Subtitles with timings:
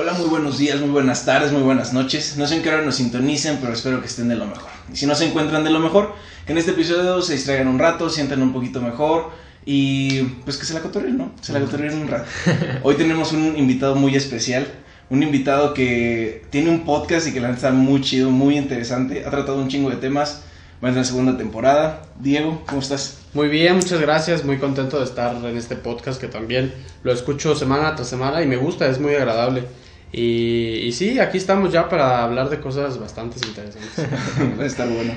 [0.00, 2.38] Hola, muy buenos días, muy buenas tardes, muy buenas noches.
[2.38, 4.70] No sé en qué hora nos sintonicen, pero espero que estén de lo mejor.
[4.90, 6.14] Y si no se encuentran de lo mejor,
[6.46, 9.28] que en este episodio se distraigan un rato, sientan un poquito mejor
[9.66, 11.32] y pues que se la cotorren, ¿no?
[11.42, 12.24] Se la cotorren un rato.
[12.82, 14.66] Hoy tenemos un invitado muy especial,
[15.10, 19.26] un invitado que tiene un podcast y que la neta está muy chido, muy interesante.
[19.26, 20.44] Ha tratado un chingo de temas.
[20.82, 22.04] Va en la segunda temporada.
[22.18, 23.18] Diego, ¿cómo estás?
[23.34, 24.46] Muy bien, muchas gracias.
[24.46, 28.46] Muy contento de estar en este podcast que también lo escucho semana tras semana y
[28.46, 29.64] me gusta, es muy agradable.
[30.12, 34.06] Y, y sí, aquí estamos ya para hablar de cosas bastante interesantes.
[34.58, 35.14] Va a estar bueno.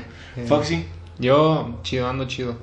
[0.48, 0.86] Foxy.
[1.20, 2.58] Yo, chido, ando chido.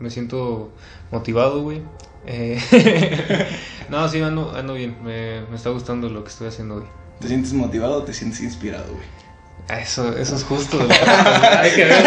[0.00, 0.72] Me siento
[1.10, 1.82] motivado, güey.
[2.26, 2.60] Eh,
[3.88, 4.96] no, sí, ando, ando bien.
[5.02, 6.84] Me, me está gustando lo que estoy haciendo hoy.
[7.20, 9.80] ¿Te sientes motivado o te sientes inspirado, güey?
[9.80, 10.78] Eso, eso es justo.
[11.58, 12.06] Hay que ver.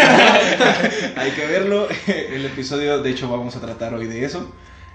[1.16, 1.88] Hay que verlo.
[2.06, 4.50] El episodio, de hecho, vamos a tratar hoy de eso.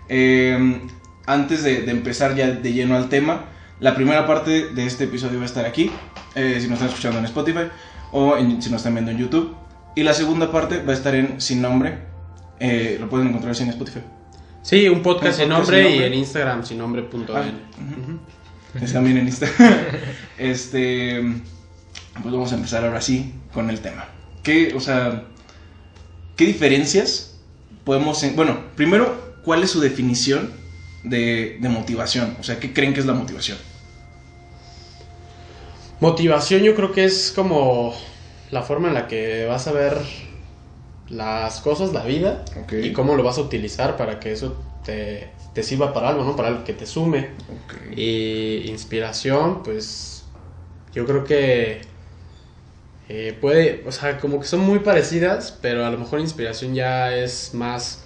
[0.09, 0.81] Eh,
[1.25, 3.45] antes de, de empezar ya de lleno al tema,
[3.79, 5.91] la primera parte de este episodio va a estar aquí,
[6.35, 7.67] eh, si nos están escuchando en Spotify
[8.11, 9.55] o en- si nos están viendo en YouTube.
[9.95, 11.99] Y la segunda parte va a estar en Sin Nombre.
[12.59, 13.99] Eh, lo pueden encontrar en Spotify.
[14.61, 17.43] Sí, un podcast sin nombre sin y en Instagram sin nombre punto Ah.
[18.81, 19.73] Es también en Instagram.
[20.37, 21.21] este,
[22.21, 24.05] pues vamos a empezar ahora sí con el tema.
[24.43, 25.23] ¿Qué, o sea,
[26.35, 27.37] qué diferencias
[27.83, 30.51] podemos, en- bueno, primero, ¿cuál es su definición
[31.05, 32.35] de, de motivación?
[32.39, 33.57] O sea, ¿qué creen que es la motivación?
[35.99, 37.95] Motivación yo creo que es como
[38.51, 39.97] la forma en la que vas a ver
[41.09, 45.63] las cosas, la vida, y cómo lo vas a utilizar para que eso te, te
[45.63, 46.35] sirva para algo, ¿no?
[46.35, 47.29] Para algo que te sume.
[47.95, 50.25] Y inspiración, pues
[50.93, 51.81] yo creo que
[53.07, 57.15] eh, puede, o sea, como que son muy parecidas, pero a lo mejor inspiración ya
[57.15, 58.04] es más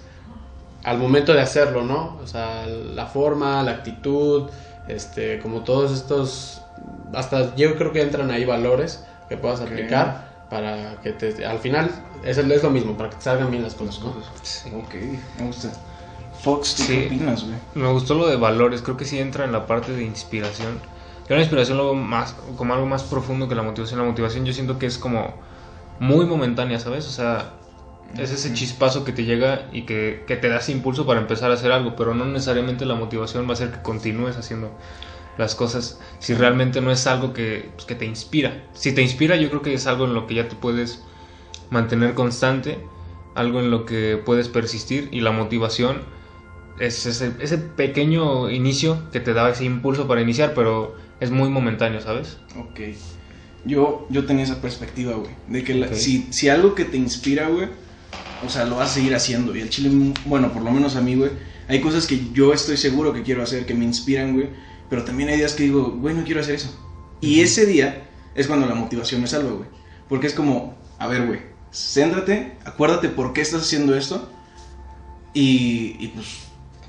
[0.84, 2.18] al momento de hacerlo, ¿no?
[2.22, 4.48] O sea, la forma, la actitud,
[4.88, 6.62] este, como todos estos,
[7.14, 9.68] hasta yo creo que entran ahí valores que puedas Ok.
[9.68, 11.90] aplicar para que te, al final
[12.24, 14.14] es, es lo mismo, para que te salgan bien las cosas, ¿no?
[14.42, 14.70] Sí.
[14.74, 14.94] Ok,
[15.38, 15.70] me gusta.
[16.42, 16.96] Fox, ¿tú Sí.
[17.00, 17.56] qué opinas, güey?
[17.74, 20.78] Me gustó lo de valores, creo que sí entra en la parte de inspiración.
[21.28, 24.00] Yo la inspiración lo veo más, como algo más profundo que la motivación.
[24.00, 25.34] La motivación yo siento que es como
[26.00, 27.06] muy momentánea, ¿sabes?
[27.06, 27.50] O sea,
[28.18, 31.50] es ese chispazo que te llega y que, que te da ese impulso para empezar
[31.50, 34.76] a hacer algo, pero no necesariamente la motivación va a hacer que continúes haciendo
[35.38, 38.64] las cosas si realmente no es algo que, pues, que te inspira.
[38.74, 41.02] Si te inspira, yo creo que es algo en lo que ya te puedes
[41.70, 42.78] mantener constante,
[43.34, 45.98] algo en lo que puedes persistir y la motivación
[46.78, 51.48] es ese, ese pequeño inicio que te da ese impulso para iniciar, pero es muy
[51.48, 52.38] momentáneo, ¿sabes?
[52.58, 52.80] Ok.
[53.64, 55.30] Yo, yo tenía esa perspectiva, güey.
[55.46, 57.68] De que la- si, si algo que te inspira, güey,
[58.44, 59.54] o sea, lo vas a seguir haciendo.
[59.54, 61.30] Y el chile, bueno, por lo menos a mí, güey,
[61.68, 64.48] hay cosas que yo estoy seguro que quiero hacer, que me inspiran, güey.
[64.88, 66.76] Pero también hay días que digo, güey, no quiero hacer eso.
[67.20, 69.68] Y ese día es cuando la motivación me salva, güey.
[70.08, 71.40] Porque es como, a ver, güey,
[71.72, 74.30] céntrate, acuérdate por qué estás haciendo esto.
[75.32, 76.26] Y, y pues,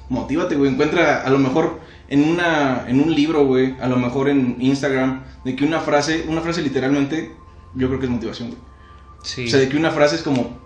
[0.09, 0.71] motívate, güey.
[0.71, 5.23] Encuentra a lo mejor en, una, en un libro, güey, a lo mejor en Instagram,
[5.45, 7.35] de que una frase, una frase literalmente,
[7.75, 8.61] yo creo que es motivación, güey.
[9.23, 9.45] Sí.
[9.45, 10.59] O sea, de que una frase es como,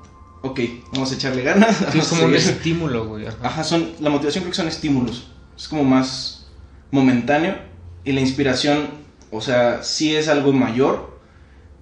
[0.45, 0.59] ok,
[0.93, 1.75] vamos a echarle ganas.
[1.91, 2.55] Sí, es como un seguir".
[2.55, 3.27] estímulo, güey.
[3.27, 3.37] ajá.
[3.41, 5.27] Ajá, son, la motivación creo que son estímulos.
[5.57, 6.47] Es como más
[6.91, 7.57] momentáneo.
[8.03, 8.89] Y la inspiración,
[9.31, 11.19] o sea, sí es algo mayor.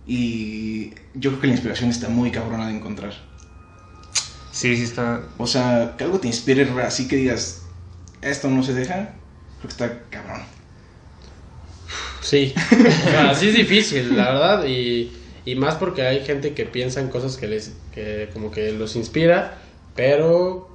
[0.07, 3.13] Y yo creo que la inspiración está muy cabrona de encontrar.
[4.52, 5.23] Sí, sí está.
[5.38, 7.63] O sea, que algo te inspire así que digas,
[8.22, 9.16] esto no se deja.
[9.59, 10.41] Creo que está cabrón.
[12.22, 12.53] Sí,
[13.29, 15.12] así es difícil, la verdad, y,
[15.46, 18.96] y más porque hay gente que piensa en cosas que les, que como que los
[18.96, 19.58] inspira,
[19.96, 20.70] pero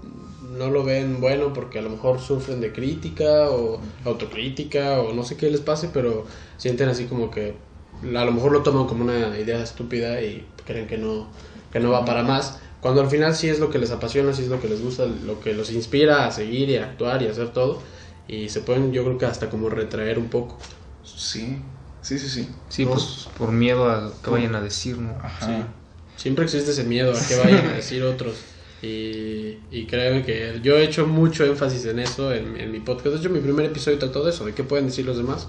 [0.57, 5.25] no lo ven bueno porque a lo mejor sufren de crítica o autocrítica o no
[5.25, 6.27] sé qué les pase, pero
[6.57, 7.55] sienten así como que
[8.03, 11.29] a lo mejor lo toman como una idea estúpida y creen que no,
[11.73, 12.61] que no va para más.
[12.81, 15.07] Cuando al final sí es lo que les apasiona, sí es lo que les gusta,
[15.07, 17.81] lo que los inspira a seguir y a actuar y a hacer todo.
[18.29, 20.59] Y se pueden, yo creo que hasta como retraer un poco.
[21.03, 21.59] Sí,
[22.03, 22.49] sí, sí, sí.
[22.69, 25.11] Sí, pues por miedo a que vayan a decir, ¿no?
[25.23, 25.69] Ajá.
[26.17, 28.35] Siempre existe ese miedo a que vayan a decir otros.
[28.81, 33.15] Y, y créeme que yo he hecho mucho énfasis en eso en, en mi podcast.
[33.15, 35.49] De hecho, mi primer episodio trató de eso, de qué pueden decir los demás.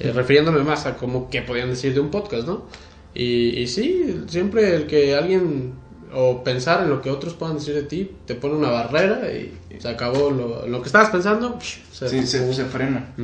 [0.00, 2.66] Eh, refiriéndome más a cómo qué podían decir de un podcast, ¿no?
[3.14, 5.74] Y, y sí, siempre el que alguien
[6.12, 9.58] o pensar en lo que otros puedan decir de ti te pone una barrera y
[9.78, 11.58] se acabó lo, lo que estabas pensando.
[11.92, 13.14] Se, Sí, se, se frena.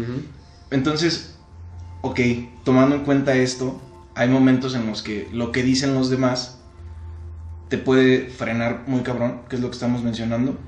[0.71, 1.34] Entonces,
[2.05, 2.21] ok,
[2.65, 3.81] tomando en cuenta esto,
[4.15, 6.61] hay momentos en los que lo que dicen los demás
[7.71, 10.59] te puede frenar muy cabrón, que es lo que estamos mencionando.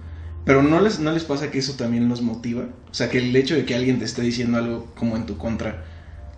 [0.47, 2.65] Pero no les, no les pasa que eso también los motiva.
[2.91, 5.37] O sea, que el hecho de que alguien te esté diciendo algo como en tu
[5.37, 5.85] contra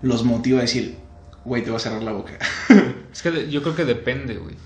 [0.03, 0.97] los motiva a decir,
[1.45, 2.33] güey, te voy a cerrar la boca.
[3.13, 4.57] Es que yo creo que depende, güey.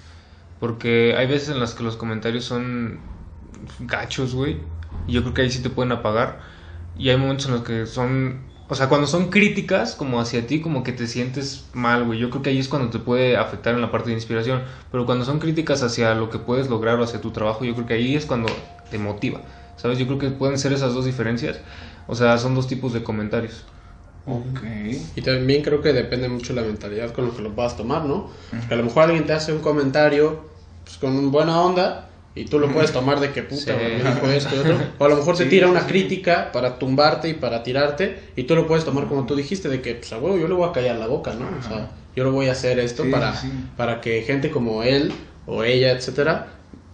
[0.61, 3.01] Porque hay veces en las que los comentarios son
[3.81, 4.61] gachos, güey.
[5.07, 6.41] Y yo creo que ahí sí te pueden apagar.
[6.97, 8.52] Y hay momentos en los que son...
[8.73, 12.19] O sea, cuando son críticas como hacia ti, como que te sientes mal, güey.
[12.19, 14.63] Yo creo que ahí es cuando te puede afectar en la parte de inspiración.
[14.91, 17.87] Pero cuando son críticas hacia lo que puedes lograr o hacia tu trabajo, yo creo
[17.87, 18.49] que ahí es cuando
[18.91, 19.43] te motiva.
[19.77, 19.99] ¿Sabes?
[19.99, 21.61] Yo creo que pueden ser esas dos diferencias.
[22.07, 23.63] O sea, son dos tipos de comentarios.
[24.25, 24.61] ok.
[25.17, 28.31] Y también creo que depende mucho la mentalidad con lo que lo puedas tomar, ¿no?
[28.59, 30.47] Porque a lo mejor alguien te hace un comentario
[30.87, 33.73] pues, con buena onda y tú lo puedes tomar de que puta, Sí.
[33.73, 34.77] güey, me dijo esto y otro.
[34.99, 35.87] O a lo mejor te tira una sí.
[35.89, 39.83] crítica para tumbarte y para tirarte y tú lo puedes tomar como tú dijiste, de
[39.83, 41.47] que, pues, a huevo, yo le voy a callar la boca, ¿no?
[41.59, 43.51] O sea, yo lo voy a hacer esto Sí, para, sí.
[43.77, 45.13] para que gente como él
[45.47, 46.49] o ella, etcétera,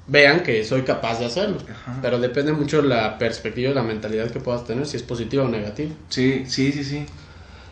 [0.09, 1.59] vean que soy capaz de hacerlo.
[1.71, 1.99] Ajá.
[2.03, 5.49] Pero depende mucho la perspectiva y la mentalidad que puedas tener, si es positiva o
[5.49, 5.91] negativa.
[6.09, 7.07] Sí, sí, sí, sí.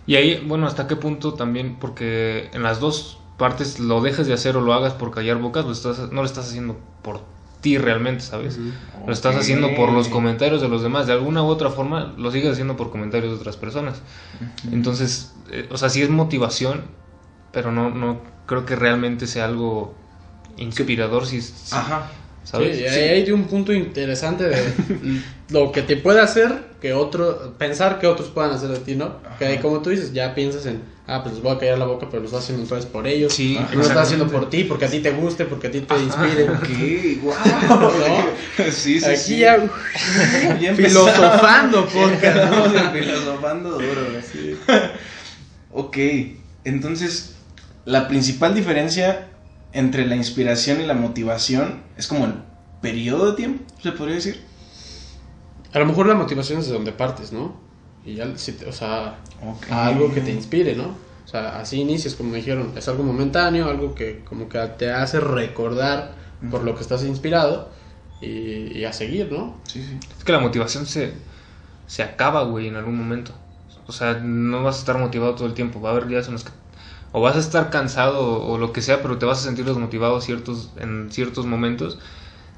[0.06, 4.34] Y ahí, bueno, hasta qué punto también, porque en las dos partes lo dejes de
[4.34, 7.20] hacer o lo hagas por callar bocas, lo estás, no lo estás haciendo por
[7.66, 8.58] ti realmente, ¿sabes?
[9.06, 9.40] Lo estás Ok.
[9.40, 11.08] haciendo por los comentarios de los demás.
[11.08, 14.02] De alguna u otra forma, lo sigues haciendo por comentarios de otras personas.
[14.72, 16.82] Entonces, eh, o sea, sí es motivación,
[17.50, 19.96] pero no, no creo que realmente sea algo
[20.58, 22.08] inspirador, si, si- Ajá.
[22.44, 22.76] ¿sabes?
[22.76, 24.56] Sí, ahí hay de un punto interesante de
[25.50, 29.16] lo que te puede hacer que otro, pensar que otros puedan hacer de ti, ¿no?
[29.40, 31.86] Que ahí, como tú dices, ya piensas en, ah, pues les voy a callar la
[31.86, 33.32] boca, pero lo estás haciendo entonces por ellos.
[33.34, 35.80] Sí, no lo estás haciendo por ti, porque a ti te guste, porque a ti
[35.80, 36.44] te inspire.
[36.44, 37.34] Ok, wow.
[38.70, 39.38] Sí, sí, Aquí sí.
[39.38, 39.56] ya
[40.60, 41.10] Ya empezamos.
[41.10, 42.36] filosofando, podcast.
[42.36, 44.00] Estamos filosofando duro.
[44.32, 44.56] Sí.
[45.72, 45.96] Ok,
[46.62, 47.34] entonces
[47.84, 49.26] la principal diferencia
[49.72, 52.34] entre la inspiración y la motivación es como el
[52.80, 54.40] periodo de tiempo, se podría decir.
[55.76, 57.52] A lo mejor la motivación es de donde partes, ¿no?
[58.02, 59.18] Y ya, si te- o sea,
[59.70, 60.84] a algo que te inspire, ¿no?
[61.24, 64.90] O sea, así inicias, como me dijeron, es algo momentáneo, algo que como que te
[64.90, 66.14] hace recordar
[66.50, 67.68] por lo que estás inspirado
[68.22, 69.56] y, y a seguir, ¿no?
[69.66, 69.98] Sí, sí.
[70.16, 71.12] Es que la motivación se,
[71.86, 73.32] se acaba, güey, en algún momento.
[73.86, 75.82] O sea, no vas a estar motivado todo el tiempo.
[75.82, 76.52] Va a haber días en los que
[77.12, 79.66] o vas a estar cansado o, o lo que sea, pero te vas a sentir
[79.66, 81.98] desmotivado ciertos, en ciertos momentos.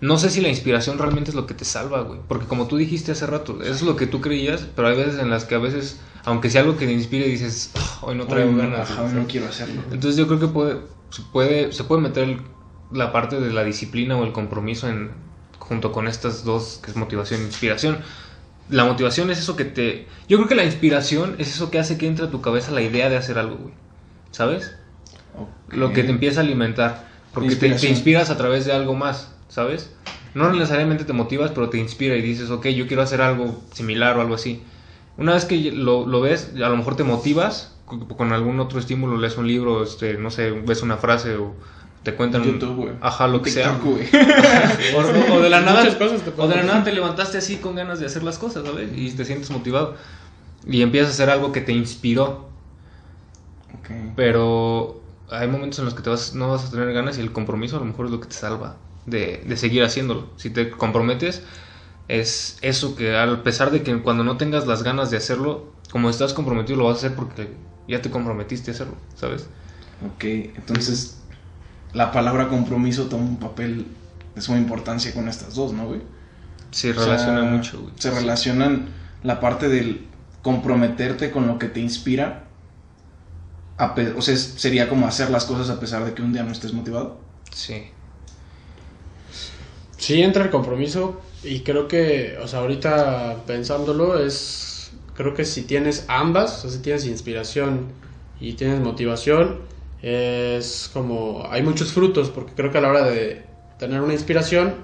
[0.01, 2.21] No sé si la inspiración realmente es lo que te salva, güey.
[2.29, 5.19] Porque como tú dijiste hace rato, eso es lo que tú creías, pero hay veces
[5.19, 8.27] en las que a veces, aunque sea algo que te inspire, dices, "Ah, hoy no
[8.27, 8.91] traigo ganas.
[8.91, 9.83] ajá, hoy no quiero hacerlo.
[9.91, 10.77] Entonces yo creo que puede,
[11.11, 12.41] se puede, se puede meter el-
[12.93, 15.11] la parte de la disciplina o el compromiso en,
[15.59, 17.99] junto con estas dos, que es motivación e inspiración.
[18.71, 20.07] La motivación es eso que te...
[20.29, 22.83] Yo creo que la inspiración es eso que hace que entre a tu cabeza la
[22.83, 23.75] idea de hacer algo, güey.
[24.31, 24.73] ¿Sabes?
[25.71, 27.09] Lo que te empieza a alimentar.
[27.33, 29.91] Porque te, inspiras a través de algo más, ¿sabes?
[30.35, 34.17] No necesariamente te motivas, pero te inspira y dices, ok, yo quiero hacer algo similar
[34.17, 34.63] o algo así.
[35.17, 39.17] Una vez que lo, lo ves, a lo mejor te motivas con, algún otro estímulo,
[39.17, 41.55] lees un libro, este, no sé, ves una frase o
[42.03, 42.45] te cuentan...
[42.45, 42.93] YouTube, güey.
[43.01, 43.73] Ajá, lo que sea.
[43.73, 43.99] TikTok.
[45.31, 45.83] O, o de la nada,
[46.37, 48.91] o de la nada te levantaste así con ganas de hacer las cosas, ¿sabes?
[48.95, 49.97] Y te sientes motivado.
[50.67, 52.49] Y empiezas a hacer algo que te inspiró.
[54.15, 55.01] Pero
[55.31, 57.77] hay momentos en los que te vas, no vas a tener ganas y el compromiso
[57.77, 58.77] a lo mejor es lo que te salva
[59.11, 60.33] de, de seguir haciéndolo.
[60.37, 61.45] Si te comprometes,
[62.09, 66.11] es eso que a pesar de que cuando no tengas las ganas de hacerlo, como
[66.11, 67.57] estás comprometido, lo vas a hacer porque
[67.89, 69.51] ya te comprometiste a hacerlo, ¿sabes?
[70.01, 71.27] Ok, entonces
[71.93, 73.97] la palabra compromiso toma un papel
[74.35, 76.03] de suma importancia con estas dos, ¿no, güey?
[76.71, 77.95] Se O sea, relaciona mucho, güey.
[77.97, 80.09] Se relacionan la parte del
[80.43, 82.51] comprometerte con lo que te inspira.
[83.79, 86.53] a o sea, sería como hacer las cosas a pesar de que un día no
[86.53, 87.21] estés motivado.
[87.51, 87.91] Sí.
[89.99, 95.63] Sí, entra el compromiso y creo que, o sea, ahorita pensándolo es, creo que si
[95.63, 97.87] tienes ambas, o sea, si tienes inspiración
[98.41, 99.61] y tienes motivación,
[100.01, 103.45] es como, hay muchos frutos, porque creo que a la hora de
[103.79, 104.75] tener una inspiración,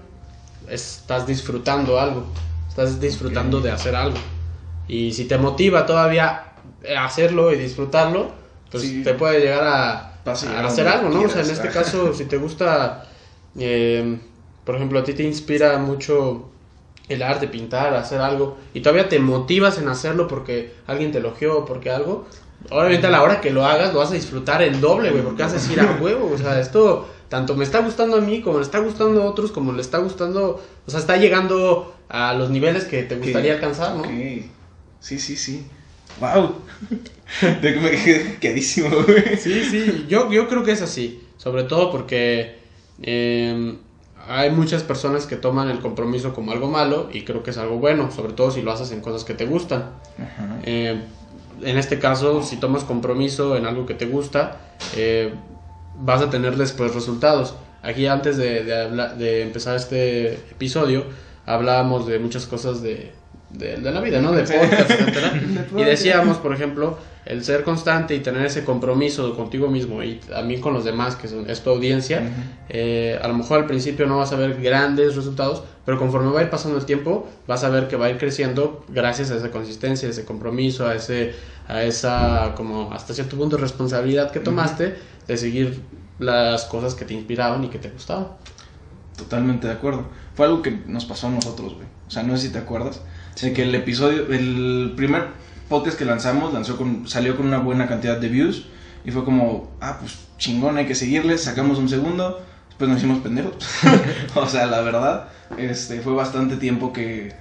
[0.69, 2.27] estás disfrutando algo,
[2.69, 4.19] estás disfrutando de hacer algo.
[4.89, 6.53] Y si te motiva todavía
[6.99, 8.33] hacerlo y disfrutarlo,
[8.71, 9.03] pues Sí.
[9.03, 11.23] te puede llegar a, hacer algo, ¿no?
[11.23, 13.07] O sea, en este caso, si te gusta,
[13.59, 14.19] eh,
[14.65, 16.51] por ejemplo, a ti te inspira mucho
[17.09, 21.59] el arte, pintar, hacer algo, y todavía te motivas en hacerlo porque alguien te elogió
[21.59, 22.27] o porque algo,
[22.71, 25.43] obviamente a la hora que lo hagas lo vas a disfrutar el doble, güey, porque
[25.43, 28.59] vas a decir, a huevo, o sea, esto tanto me está gustando a mí como
[28.59, 32.51] le está gustando a otros, como le está gustando, o sea, está llegando a los
[32.51, 34.03] niveles que te gustaría alcanzar, ¿no?
[34.03, 34.11] ok.
[35.01, 35.67] Sí, sí, sí.
[36.21, 36.55] ¡Wow!
[37.61, 39.37] De que me quedé quedísimo, güey.
[39.37, 42.59] Sí, sí, yo, yo creo que es así, sobre todo porque
[43.03, 43.77] eh,
[44.29, 47.77] hay muchas personas que toman el compromiso como algo malo y creo que es algo
[47.79, 49.91] bueno, sobre todo si lo haces en cosas que te gustan.
[50.19, 50.59] Ajá.
[50.65, 51.01] Eh,
[51.63, 54.57] en este caso, si tomas compromiso en algo que te gusta,
[54.97, 55.33] eh,
[55.97, 57.55] vas a tener después resultados.
[57.83, 61.05] Aquí antes de, de, habla- de empezar este episodio,
[61.47, 63.13] hablábamos de muchas cosas de,
[63.59, 64.33] de, de la vida, ¿no?
[64.33, 65.41] De podcast, etcétera.
[65.77, 70.61] Y decíamos, por ejemplo, el ser constante y tener ese compromiso contigo mismo y también
[70.61, 72.23] con los demás, que son, es tu audiencia,
[72.69, 76.41] eh, a lo mejor al principio no vas a ver grandes resultados, pero conforme va
[76.41, 79.37] a ir pasando el tiempo, vas a ver que va a ir creciendo gracias a
[79.37, 81.35] esa consistencia, a ese compromiso, a ese
[81.67, 84.97] a esa como hasta cierto punto responsabilidad que tomaste
[85.27, 85.81] de seguir
[86.19, 88.29] las cosas que te inspiraban y que te gustaban.
[89.17, 90.05] Totalmente de acuerdo.
[90.35, 91.87] Fue algo que nos pasó a nosotros, güey.
[92.07, 93.01] O sea, no sé si te acuerdas.
[93.41, 95.29] De que el episodio, el primer
[95.69, 98.67] podcast que lanzamos lanzó con, salió con una buena cantidad de views.
[99.05, 101.37] Y fue como, ah, pues chingón, hay que seguirle.
[101.39, 102.45] Sacamos un segundo.
[102.69, 103.55] Después nos hicimos pendejos.
[104.35, 107.35] o sea, la verdad, este, fue bastante tiempo que.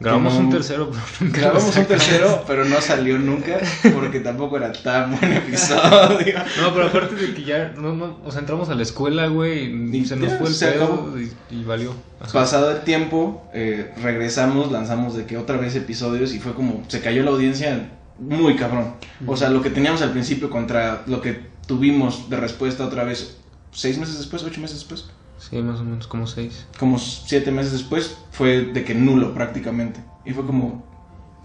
[0.00, 3.58] Grabamos no- un tercero, pero nunca Grabamos un tercero, pero no salió nunca.
[3.94, 6.34] Porque tampoco era tan buen episodio.
[6.60, 9.66] No, pero aparte de que ya, no, no, o sea, entramos a la escuela, güey,
[9.66, 11.94] y Y se nos fue el pedo y, y valió.
[12.20, 12.32] Ajá.
[12.32, 17.00] Pasado el tiempo, eh, regresamos, lanzamos de que otra vez episodios y fue como, se
[17.00, 18.94] cayó la audiencia muy cabrón.
[19.26, 23.36] O sea, lo que teníamos al principio contra lo que tuvimos de respuesta otra vez,
[23.72, 25.06] seis meses después, ocho meses después,
[25.50, 26.66] Sí, más o menos como seis.
[26.78, 30.00] como siete meses después, fue de que nulo prácticamente.
[30.24, 30.84] Y fue como,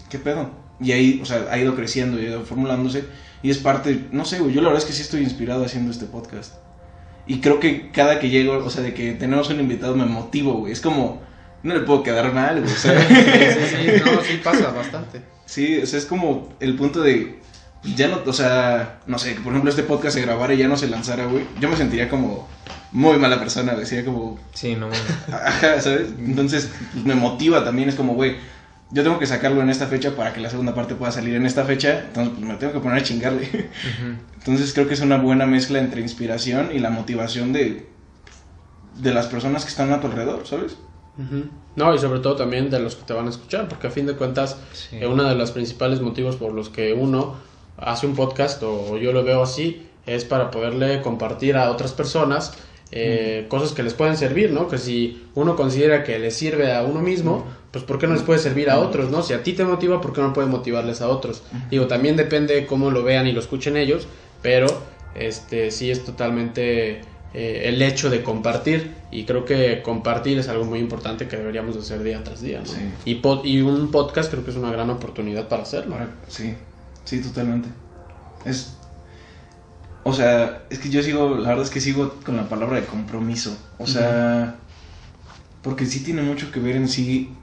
[0.08, 0.50] ¿qué pedo?
[0.80, 3.04] Y ahí, o sea, ha ido creciendo y ha ido formulándose.
[3.42, 5.90] Y es parte, no sé, güey, yo la verdad es que sí estoy inspirado haciendo
[5.90, 6.54] este podcast.
[7.26, 10.54] Y creo que cada que llego, o sea, de que tenemos un invitado me motivo,
[10.54, 10.72] güey.
[10.72, 11.20] Es como,
[11.62, 12.74] no le puedo quedar mal, güey.
[12.74, 13.04] ¿sabes?
[13.08, 15.22] Sí, sí, sí, no, sí pasa bastante.
[15.44, 17.40] Sí, o sea, es como el punto de.
[17.82, 20.58] pues, Ya no, o sea, no sé, que por ejemplo este podcast se grabara y
[20.58, 21.44] ya no se lanzara, güey.
[21.60, 22.48] Yo me sentiría como
[22.92, 23.86] muy mala persona, güey.
[23.86, 24.38] Sería como.
[24.54, 24.88] Sí, no.
[25.32, 26.08] Ajá, ¿sabes?
[26.18, 27.88] Entonces, pues, me motiva también.
[27.88, 28.36] Es como, güey,
[28.90, 31.46] yo tengo que sacarlo en esta fecha para que la segunda parte pueda salir en
[31.46, 32.00] esta fecha.
[32.08, 33.68] Entonces, pues me tengo que poner a chingarle.
[34.38, 37.86] Entonces, creo que es una buena mezcla entre inspiración y la motivación de.
[38.96, 40.76] de las personas que están a tu alrededor, ¿sabes?
[41.76, 44.06] No, y sobre todo también de los que te van a escuchar, porque a fin
[44.06, 44.96] de cuentas, Sí.
[44.96, 47.36] eh, uno de los principales motivos por los que uno
[47.76, 52.54] hace un podcast, o yo lo veo así, es para poderle compartir a otras personas
[52.92, 54.68] eh, cosas que les pueden servir, ¿no?
[54.68, 58.22] Que si uno considera que le sirve a uno mismo, pues ¿por qué no les
[58.22, 59.22] puede servir a otros, ¿no?
[59.22, 61.42] Si a ti te motiva, ¿por qué no puede motivarles a otros?
[61.70, 64.06] Digo, también depende cómo lo vean y lo escuchen ellos,
[64.42, 64.66] pero
[65.14, 67.00] este sí es totalmente
[67.32, 71.74] eh, el hecho de compartir y creo que compartir es algo muy importante que deberíamos
[71.76, 72.66] de hacer día tras día, ¿no?
[72.66, 72.80] Sí.
[73.04, 75.96] Y, pod- y un podcast creo que es una gran oportunidad para hacerlo.
[76.26, 76.54] Sí,
[77.04, 77.68] sí, totalmente.
[78.44, 78.76] Es.
[80.02, 82.86] O sea, es que yo sigo, la verdad es que sigo con la palabra de
[82.86, 83.56] compromiso.
[83.78, 84.56] O sea,
[85.62, 87.36] porque sí tiene mucho que ver en sí.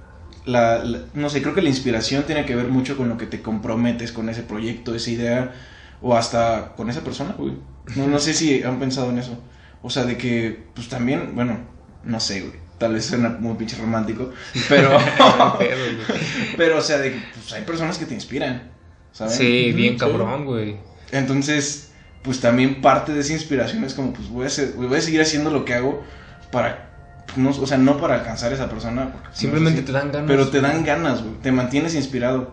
[0.45, 3.25] La, la- no sé, creo que la inspiración tiene que ver mucho con lo que
[3.27, 5.53] te comprometes con ese proyecto, esa idea,
[6.01, 7.53] o hasta con esa persona, güey.
[7.95, 9.37] No, no sé si han pensado en eso.
[9.83, 11.59] O sea, de que, pues también, bueno,
[12.03, 12.53] no sé, güey.
[12.77, 14.31] Tal vez suena muy pinche romántico,
[14.69, 14.91] pero.
[16.57, 18.71] Pero, o sea, de que pues, hay personas que te inspiran,
[19.11, 19.35] ¿sabes?
[19.35, 20.77] Sí, bien cabrón, güey.
[21.11, 21.86] Entonces,
[22.27, 25.21] pues también parte de esa inspiración es como, pues voy a, hacer- voy a seguir
[25.21, 26.03] haciendo lo que hago
[26.51, 26.89] para,
[27.25, 29.13] pues, no, o sea, no para alcanzar a esa persona.
[29.13, 30.27] pues, Simplemente no sé te dan ganas.
[30.27, 31.35] Pero te dan ganas, güey.
[31.41, 32.51] Te mantienes inspirado.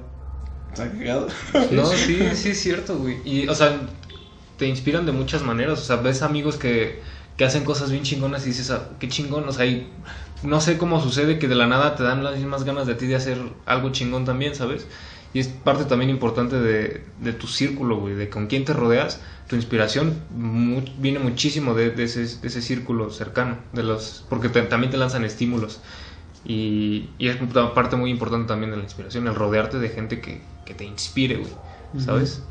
[0.72, 1.26] ¿Está cagado?
[1.72, 3.18] No, sí, sí es cierto, güey.
[3.24, 3.80] Y, o sea,
[4.56, 5.80] te inspiran de muchas maneras.
[5.80, 7.02] O sea, ves amigos que,
[7.36, 9.48] que hacen cosas bien chingonas y dices, ah, qué chingón.
[9.48, 9.88] O sea, y
[10.44, 13.06] no sé cómo sucede que de la nada te dan las mismas ganas de ti
[13.06, 14.86] de hacer algo chingón también, ¿sabes?
[15.32, 19.20] Y es parte también importante de, de tu círculo, güey, de con quién te rodeas.
[19.46, 24.48] Tu inspiración mu- viene muchísimo de, de ese, de ese círculo cercano, de los porque
[24.48, 25.80] te- también te lanzan estímulos.
[26.44, 30.20] Y, y es una parte muy importante también de la inspiración, el rodearte de gente
[30.20, 31.52] que, que te inspire, güey,
[31.96, 32.42] ¿sabes?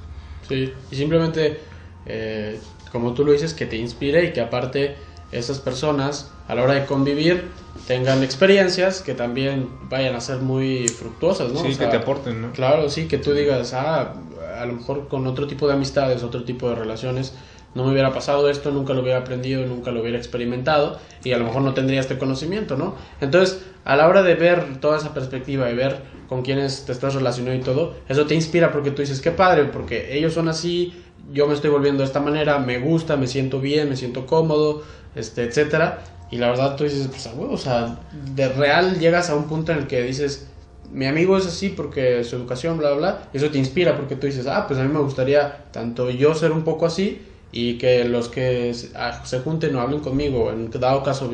[0.48, 1.60] Sí, y simplemente,
[2.06, 2.60] eh,
[2.92, 4.98] como tú lo dices, que te inspire y que aparte
[5.32, 7.52] esas personas a la hora de convivir
[7.88, 11.60] tengan experiencias que también vayan a ser muy fructuosas, ¿no?
[11.62, 12.52] Sí, O que te aporten, ¿no?
[12.52, 14.14] Claro, sí, que tú digas, ah,
[14.64, 17.34] a lo mejor con otro tipo de amistades, otro tipo de relaciones,
[17.76, 21.38] no me hubiera pasado esto, nunca lo hubiera aprendido, nunca lo hubiera experimentado y a
[21.38, 22.96] lo mejor no tendría este conocimiento, ¿no?
[23.20, 27.16] Entonces, a la hora de ver toda esa perspectiva y ver con quiénes te estás
[27.16, 30.94] relacionando y todo, eso te inspira porque tú dices, qué padre, porque ellos son así,
[31.32, 34.84] yo me estoy volviendo de esta manera, me gusta, me siento bien, me siento cómodo,
[35.16, 36.04] este, etcétera.
[36.32, 38.00] Y la verdad tú dices, pues o sea,
[38.36, 40.48] de real llegas a un punto en el que dices,
[40.94, 44.28] mi amigo es así porque su educación, bla, bla, bla, eso te inspira porque tú
[44.28, 47.22] dices, ah, pues a mí me gustaría tanto yo ser un poco así
[47.52, 51.32] y que los que se, ah, junten o hablen conmigo, en dado caso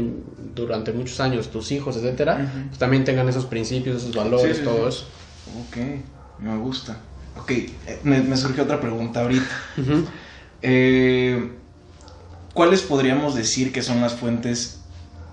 [0.56, 4.66] durante muchos años, tus hijos, etcétera, pues también tengan esos principios, esos valores, Sí, sí,
[4.66, 4.98] todo sí.
[4.98, 5.06] eso.
[5.68, 5.78] Ok,
[6.39, 6.98] me gusta.
[7.38, 9.56] Ok, eh, me, me surge otra pregunta ahorita.
[10.62, 11.51] Eh,
[12.54, 14.80] ¿Cuáles podríamos decir que son las fuentes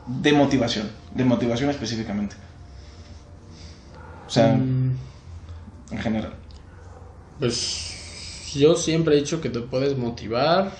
[0.06, 0.88] de motivación?
[1.10, 2.36] De motivación específicamente.
[4.26, 4.96] O sea, Mm,
[5.90, 6.34] en general.
[7.38, 10.72] Pues yo siempre he dicho que te puedes motivar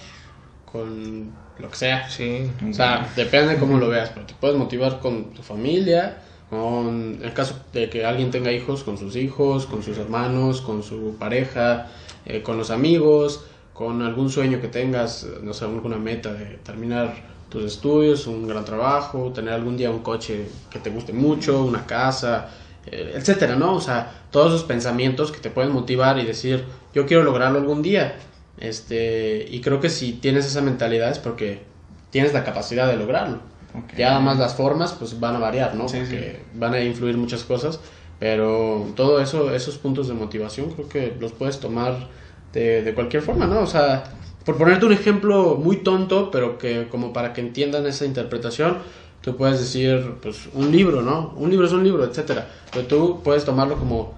[0.65, 2.09] con lo que sea.
[2.09, 2.51] Sí.
[2.69, 7.17] O sea, depende de cómo lo veas, pero te puedes motivar con tu familia, con
[7.19, 10.83] en el caso de que alguien tenga hijos, con sus hijos, con sus hermanos, con
[10.83, 11.89] su pareja,
[12.25, 17.15] eh, con los amigos, con algún sueño que tengas, no sé, alguna meta de terminar
[17.49, 21.87] tus estudios, un gran trabajo, tener algún día un coche que te guste mucho, una
[21.87, 22.49] casa,
[22.91, 23.75] etcétera, ¿no?
[23.75, 26.65] O sea, todos esos pensamientos que te pueden motivar y decir,
[26.95, 28.17] yo quiero lograrlo algún día.
[28.59, 31.63] Este, y creo que si tienes esa mentalidad es porque
[32.11, 33.41] tienes la capacidad de lograrlo.
[33.75, 33.97] Ok.
[33.99, 35.89] Ya además las formas pues van a variar, ¿no?
[35.89, 37.81] Sí, Porque van a influir muchas cosas,
[38.19, 42.09] pero todo eso, esos puntos de motivación creo que los puedes tomar
[42.53, 43.61] de, de cualquier forma, ¿no?
[43.61, 44.05] O sea,
[44.47, 48.79] por ponerte un ejemplo muy tonto, pero que como para que entiendan esa interpretación,
[49.27, 51.35] tú puedes decir, pues, un libro, ¿no?
[51.37, 52.49] Un libro es un libro, etcétera.
[52.73, 54.15] Pero tú puedes tomarlo como,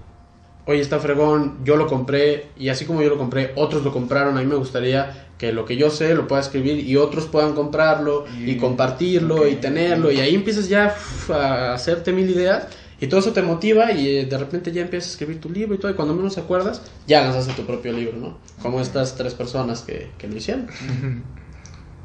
[0.67, 4.37] oye, está fregón, yo lo compré, y así como yo lo compré, otros lo compraron,
[4.37, 7.55] a mí me gustaría que lo que yo sé lo pueda escribir y otros puedan
[7.55, 9.61] comprarlo y, Y- compartirlo y ok.
[9.61, 12.69] tenerlo, y ahí empiezas ya uf, a hacerte mil ideas.
[13.01, 15.75] Y todo eso te motiva y eh, de repente ya empiezas a escribir tu libro
[15.75, 18.39] y todo, y cuando menos te acuerdas, ya lanzaste tu propio libro, ¿no?
[18.61, 20.67] Como estas tres personas que, que lo hicieron.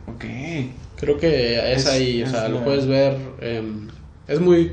[0.06, 0.26] Ok.
[1.04, 3.88] Creo que es, Es- ahí, o es sea, lo puedes ver, em,
[4.28, 4.72] es muy,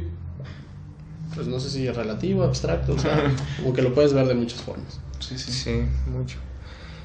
[1.35, 4.61] pues no sé si relativo, abstracto, o sea, como que lo puedes ver de muchas
[4.63, 5.01] formas.
[5.19, 5.53] Sí, sí.
[5.53, 6.39] Sí, mucho.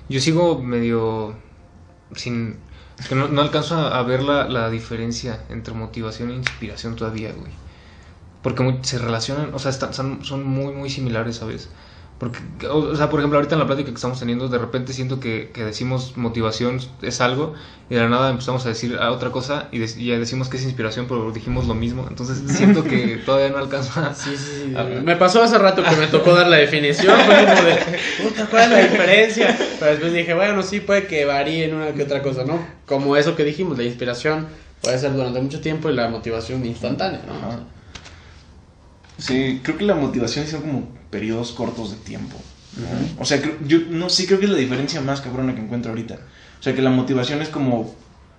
[0.09, 1.35] Yo sigo medio
[2.15, 2.57] sin...
[2.99, 6.95] es que no, no alcanzo a, a ver la, la diferencia entre motivación e inspiración
[6.95, 7.51] todavía, güey.
[8.41, 11.69] Porque se relacionan, o sea, están- son, son muy, muy similares, ¿sabes?
[12.17, 14.93] Porque, o, o sea, por ejemplo, ahorita en la plática que estamos teniendo, de repente
[14.93, 17.53] siento que, que decimos motivación es algo
[17.89, 20.47] y de la nada empezamos a decir a otra cosa y, de- y ya decimos
[20.47, 22.05] que es inspiración, pero dijimos lo mismo.
[22.09, 24.13] Entonces siento que todavía no alcanzo a...
[24.13, 25.01] Sí, sí, A ver.
[25.03, 27.75] Me pasó hace rato que me tocó dar la definición, fue como de,
[28.23, 29.57] puta, ¿cuál es la diferencia?
[29.79, 32.65] Pero después dije, bueno, sí puede que varíe en una que otra cosa, ¿no?
[32.85, 34.47] Como eso que dijimos, la inspiración
[34.81, 37.33] puede ser durante mucho tiempo y la motivación instantánea, ¿no?
[37.49, 37.59] Ajá.
[39.17, 42.35] Sí, creo que la motivación son como periodos cortos de tiempo.
[42.77, 43.21] ¿no?
[43.21, 45.91] O sea, creo- yo no sí creo que es la diferencia más cabrona que encuentro
[45.91, 46.15] ahorita.
[46.59, 47.95] O sea, que la motivación es como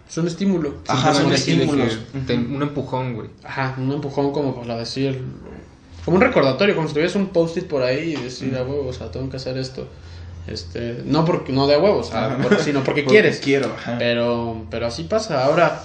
[0.08, 0.74] Es un estímulo.
[0.86, 1.98] Ajá, son estímulos.
[2.12, 3.28] que te- un empujón, güey.
[3.44, 5.20] Ajá, un empujón como para decir,
[6.04, 8.92] como un recordatorio, como si tuvieras un post-it por ahí y decir a huevo, o
[8.92, 9.88] sea, tengo que hacer esto.
[10.46, 12.36] Este, no porque no de a huevo, o sea, Ajá.
[12.42, 13.40] por- sino porque, Porque quieres.
[13.40, 13.96] quiero, ajá.
[13.98, 15.44] Pero, pero así pasa.
[15.44, 15.82] Ahora,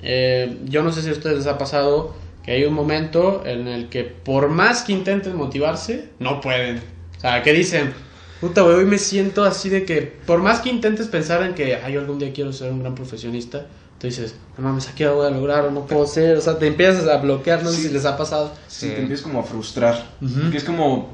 [0.00, 2.14] eh, yo no sé si a ustedes les ha pasado
[2.48, 6.78] que hay un momento en el que por más que intenten motivarse, no pueden.
[7.18, 7.92] O sea, que dicen,
[8.40, 11.76] puta, güey, hoy me siento así de que por más que intentes pensar en que,
[11.76, 13.66] ay, yo algún día quiero ser un gran profesionista,
[13.98, 16.38] tú dices, no mames, aquí lo voy a lograr o no puedo ser.
[16.38, 17.82] O sea, te empiezas a bloquear, no sé Sí.
[17.88, 18.50] si les ha pasado.
[18.66, 18.94] Sí, Sí.
[18.94, 20.06] te empiezas como a frustrar.
[20.22, 20.40] Ujú.
[20.40, 21.12] Porque es como.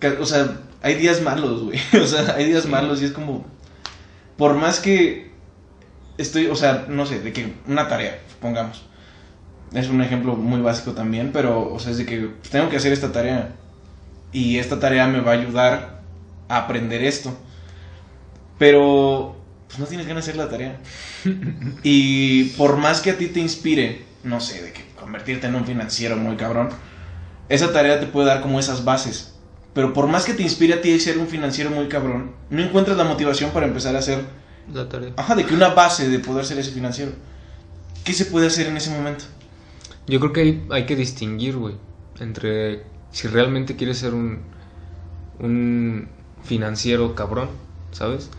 [0.00, 1.78] que- O sea, hay días malos, güey.
[2.02, 3.46] O sea, hay días malos y es como.
[4.36, 5.30] Por más que.
[6.18, 8.82] Estoy, o sea, no sé, de que una tarea, pongamos.
[9.72, 12.92] Es un ejemplo muy básico también, pero, o sea, es de que tengo que hacer
[12.92, 13.52] esta tarea.
[14.32, 16.00] Y esta tarea me va a ayudar
[16.48, 17.36] a aprender esto.
[18.58, 19.36] Pero,
[19.68, 20.78] pues no tienes ganas de hacer la tarea.
[21.82, 25.64] Y por más que a ti te inspire, no sé, de que convertirte en un
[25.64, 26.68] financiero muy cabrón,
[27.48, 29.34] esa tarea te puede dar como esas bases.
[29.72, 32.96] Pero por más que te inspire a ti ser un financiero muy cabrón, no encuentras
[32.96, 34.24] la motivación para empezar a hacer,
[34.72, 35.12] La tarea.
[35.16, 37.12] ajá, de que una base de poder ser ese financiero.
[38.04, 39.24] ¿Qué se puede hacer en ese momento?
[40.10, 41.74] Yo creo que hay, hay que distinguir, güey,
[42.18, 44.40] entre si realmente quieres ser un,
[45.38, 46.08] un
[46.42, 47.48] financiero cabrón,
[47.92, 48.30] ¿sabes?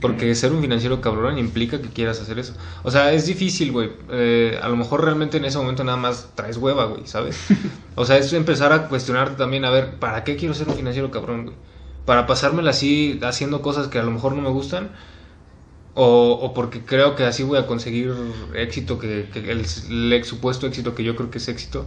[0.00, 2.54] Porque ser un financiero cabrón implica que quieras hacer eso.
[2.82, 3.90] O sea, es difícil, güey.
[4.10, 7.38] Eh, a lo mejor realmente en ese momento nada más traes hueva, güey, ¿sabes?
[7.96, 11.10] O sea, es empezar a cuestionarte también, a ver, ¿para qué quiero ser un financiero
[11.10, 11.56] cabrón, güey?
[12.06, 14.90] ¿Para pasármela así haciendo cosas que a lo mejor no me gustan?
[15.94, 18.14] O, o porque creo que así voy a conseguir
[18.54, 19.66] éxito, que, que el,
[20.12, 21.86] el supuesto éxito que yo creo que es éxito,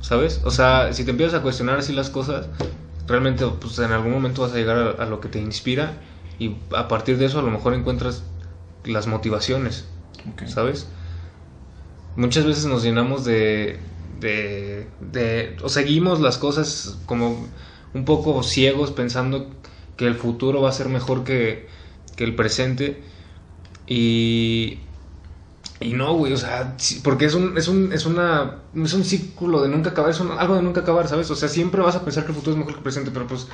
[0.00, 0.40] ¿sabes?
[0.44, 2.48] O sea, si te empiezas a cuestionar así las cosas,
[3.06, 6.02] realmente pues en algún momento vas a llegar a, a lo que te inspira
[6.38, 8.24] y a partir de eso a lo mejor encuentras
[8.84, 9.86] las motivaciones.
[10.46, 10.88] ¿sabes?
[12.16, 13.78] Muchas veces nos llenamos de,
[14.20, 17.46] de, de, o seguimos las cosas como
[17.92, 19.50] un poco ciegos pensando
[19.96, 21.68] que el futuro va a ser mejor que,
[22.16, 23.02] que el presente
[23.86, 24.78] y,
[25.80, 29.62] y no, güey, o sea, porque es un, es un, es una, es un círculo
[29.62, 31.30] de nunca acabar, es un- algo de nunca acabar, ¿sabes?
[31.30, 33.26] O sea, siempre vas a pensar que el futuro es mejor que el presente, pero
[33.26, 33.46] pues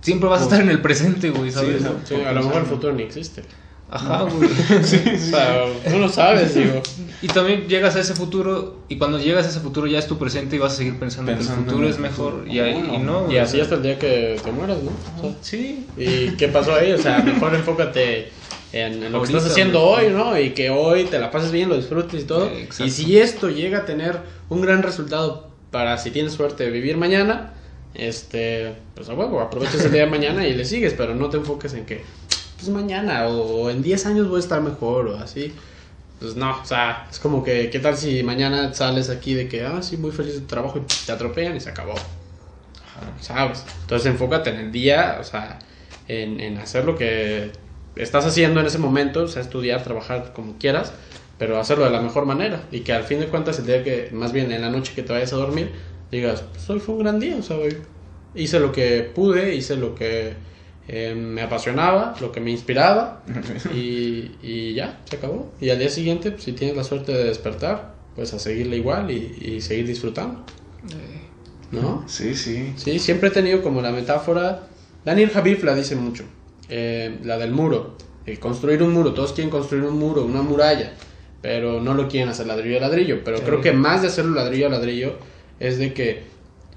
[0.00, 1.82] siempre vas a estar en el presente, güey, ¿sabes?
[2.04, 3.44] Sí, a lo mejor el futuro ni existe.
[3.90, 4.50] Ajá, güey.
[4.50, 6.82] O sea, no lo sabes, digo.
[7.22, 10.18] Y también llegas a ese futuro y cuando llegas a ese futuro ya es tu
[10.18, 12.98] presente y vas a seguir pensando, que Pensando el futuro es mejor y, ahí- y
[12.98, 13.30] no.
[13.32, 14.90] Y así hasta el día que te mueras, ¿no?
[14.90, 15.86] O sea, sea, Sí.
[15.96, 16.92] ¿Y qué pasó ahí?
[16.92, 18.28] O sea, mejor enfócate
[18.72, 20.06] en, en lo que estás haciendo güey.
[20.08, 20.38] hoy, ¿no?
[20.38, 22.46] Y que hoy te la pases bien, lo disfrutes y todo.
[22.46, 24.18] Eh, y si esto llega a tener
[24.50, 27.54] un gran resultado para si tienes suerte vivir mañana,
[27.94, 31.38] este, pues a huevo, aproveches el día de mañana y le sigues, pero no te
[31.38, 32.02] enfoques en que,
[32.58, 35.54] pues mañana o, en 10 años voy a estar mejor o así.
[36.20, 39.64] Pues no, o sea, es como que, ¿qué tal si mañana sales aquí de que,
[39.64, 41.94] ah, sí, muy feliz de tu trabajo y te atropellan y se acabó?
[43.20, 43.64] ¿sabes?
[43.82, 45.58] Entonces enfócate en el día, o sea,
[46.08, 47.52] en, en hacer lo que
[47.96, 50.92] estás haciendo en ese momento, o sea, estudiar, trabajar como quieras,
[51.38, 54.10] pero hacerlo de la mejor manera y que al fin de cuentas el día que,
[54.12, 55.72] más bien en la noche que te vayas a dormir,
[56.10, 57.76] digas, pues hoy fue un gran día, o sea, hoy
[58.34, 60.34] hice lo que pude, hice lo que
[60.88, 63.22] eh, me apasionaba, lo que me inspiraba
[63.74, 65.52] y, y ya, se acabó.
[65.60, 69.10] Y al día siguiente, pues, si tienes la suerte de despertar, pues a seguirle igual
[69.10, 70.44] y, y seguir disfrutando,
[71.70, 72.04] ¿no?
[72.08, 72.72] Sí, sí.
[72.76, 74.68] Sí, siempre he tenido como la metáfora.
[75.04, 76.24] Daniel Javif la dice mucho.
[76.68, 77.96] eh, la del muro.
[78.26, 79.14] El construir un muro.
[79.14, 80.92] Todos quieren construir un muro, una muralla.
[81.40, 83.22] Pero no lo quieren hacer ladrillo a ladrillo.
[83.24, 85.16] Pero creo que más de hacerlo ladrillo a ladrillo
[85.60, 86.24] es de que.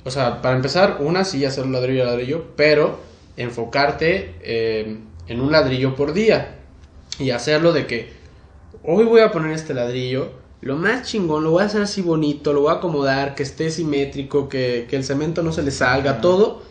[0.04, 2.46] O sea, para empezar, una sí hacerlo ladrillo a ladrillo.
[2.56, 3.00] Pero
[3.38, 6.58] enfocarte eh, en un ladrillo por día.
[7.20, 8.22] Y hacerlo de que.
[8.84, 10.32] Hoy voy a poner este ladrillo.
[10.62, 13.72] Lo más chingón, lo voy a hacer así bonito, lo voy a acomodar, que esté
[13.72, 16.62] simétrico, que, que el cemento no se le salga, todo.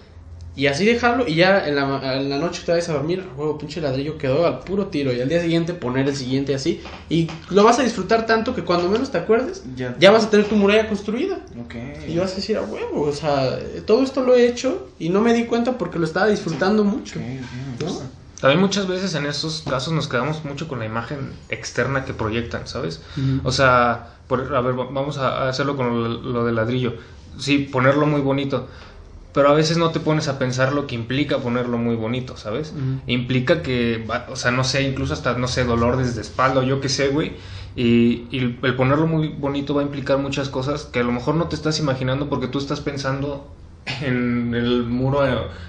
[0.56, 3.56] Y así dejarlo y ya en la, en la noche te vas a dormir, huevo,
[3.56, 5.12] pinche ladrillo quedó al puro tiro.
[5.12, 6.82] Y al día siguiente poner el siguiente así.
[7.08, 9.96] Y lo vas a disfrutar tanto que cuando menos te acuerdes, Ya.
[9.98, 11.38] ya vas a tener tu muralla construida.
[12.08, 15.20] Y vas a decir, a huevo, o sea, todo esto lo he hecho y no
[15.20, 17.20] me di cuenta porque lo estaba disfrutando mucho.
[17.20, 18.20] Ok, ok, me ¿no?
[18.40, 22.66] También muchas veces en estos casos nos quedamos mucho con la imagen externa que proyectan,
[22.66, 23.02] ¿sabes?
[23.44, 26.94] O sea, por- a ver, va- vamos a a hacerlo con lo, lo del ladrillo.
[27.38, 28.68] Sí, ponerlo muy bonito.
[29.32, 32.74] Pero a veces no te pones a pensar lo que implica ponerlo muy bonito, ¿sabes?
[33.06, 36.62] Implica que, va- o sea, no sé, incluso hasta, no sé, dolor desde espalda o
[36.64, 37.36] yo qué sé, güey.
[37.76, 41.36] Y, y el- ponerlo muy bonito va a implicar muchas cosas que a lo mejor
[41.36, 43.56] no te estás imaginando porque tú estás pensando
[44.02, 45.20] en el muro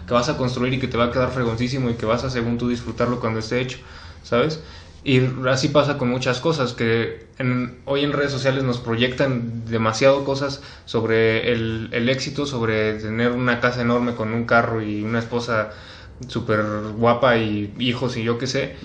[0.07, 2.29] que vas a construir y que te va a quedar fregoncísimo y que vas a,
[2.29, 3.77] según tú, disfrutarlo cuando esté hecho,
[4.23, 4.63] ¿sabes?
[5.03, 10.23] Y así pasa con muchas cosas, que en- hoy en redes sociales nos proyectan demasiado
[10.25, 15.17] cosas sobre el, el éxito, sobre tener una casa enorme con un carro y una
[15.19, 15.71] esposa
[16.27, 16.61] súper
[16.97, 18.75] guapa y hijos y yo qué sé,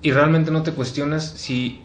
[0.00, 1.82] y realmente no te cuestionas si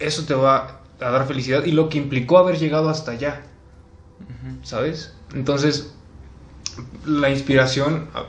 [0.00, 3.42] eso te va a dar felicidad y lo que implicó haber llegado hasta allá,
[4.64, 5.14] ¿sabes?
[5.32, 5.94] Entonces,
[7.06, 8.24] la inspiración, ah,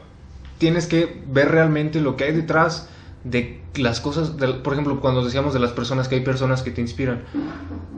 [0.60, 2.88] tienes que ver realmente lo que hay detrás
[3.24, 6.72] de las cosas, de- por ejemplo, cuando decíamos de las personas, que hay personas que
[6.72, 7.24] te inspiran,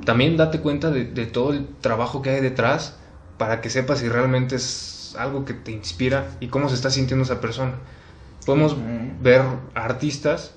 [0.05, 2.97] también date cuenta de, de todo el trabajo que hay detrás
[3.37, 7.23] para que sepas si realmente es algo que te inspira y cómo se está sintiendo
[7.23, 7.73] esa persona.
[8.45, 8.75] Podemos
[9.21, 9.41] ver
[9.75, 10.53] artistas,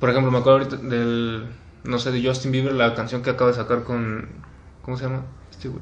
[0.00, 1.46] por ejemplo, me acuerdo ahorita del,
[1.84, 4.28] no sé, de Justin Bieber, la canción que acaba de sacar con,
[4.82, 5.22] ¿cómo se llama?
[5.50, 5.80] Este güey.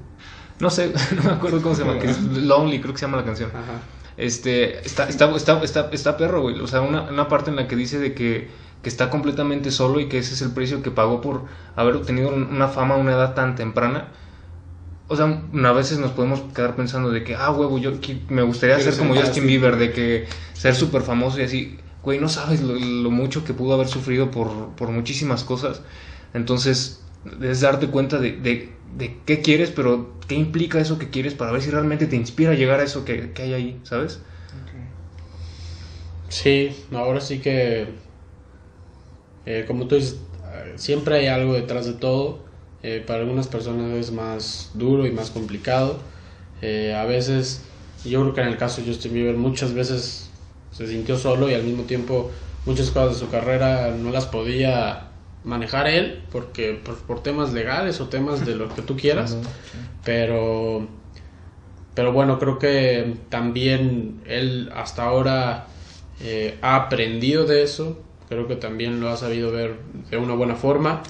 [0.61, 3.16] No sé, no me acuerdo cómo se llama, que es Lonely, creo que se llama
[3.16, 3.51] la canción.
[3.51, 3.81] Ajá.
[4.16, 6.61] Este, está, está, está, está, está perro, güey.
[6.61, 8.48] O sea, una, una parte en la que dice de que,
[8.83, 11.44] que está completamente solo y que ese es el precio que pagó por
[11.77, 14.09] haber obtenido un- una fama a una edad tan temprana.
[15.09, 17.92] O sea, a veces nos podemos quedar pensando de que, ah, huevo, yo
[18.29, 21.79] me gustaría ser como Justin Bieber, de que ser súper famoso y así.
[22.03, 25.83] Güey, no sabes lo, lo mucho que pudo haber sufrido por, por muchísimas cosas.
[26.35, 27.01] Entonces,
[27.42, 31.62] es darte cuenta de, de, qué quieres, pero qué implica eso que quieres para ver
[31.62, 34.20] si realmente te inspira llegar a eso que, que hay ahí, ¿sabes?
[36.28, 37.87] Sí, ahora sí que,
[39.44, 40.16] eh, como tú dices,
[40.76, 42.40] siempre hay algo detrás de todo.
[42.82, 45.98] Eh, para algunas personas es más duro y más complicado.
[46.62, 47.62] Eh, a veces,
[48.04, 50.30] yo creo que en el caso de Justin Bieber, muchas veces
[50.72, 52.30] se sintió solo y al mismo tiempo
[52.66, 55.12] muchas cosas de su carrera no las podía
[55.44, 59.37] manejar él porque por, por temas legales o temas de lo que tú quieras.
[60.05, 60.87] Pero,
[61.94, 65.66] pero bueno, creo que también él hasta ahora
[66.20, 68.00] eh, ha aprendido de eso.
[68.28, 69.76] Creo que también lo ha sabido ver
[70.11, 71.02] de una buena forma.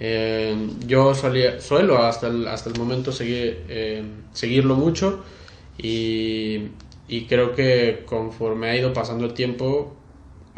[0.00, 0.54] Eh,
[0.86, 5.24] yo solía, suelo hasta el, hasta el momento seguir, eh, seguirlo mucho
[5.76, 6.68] y,
[7.08, 9.97] y creo que conforme ha ido pasando el tiempo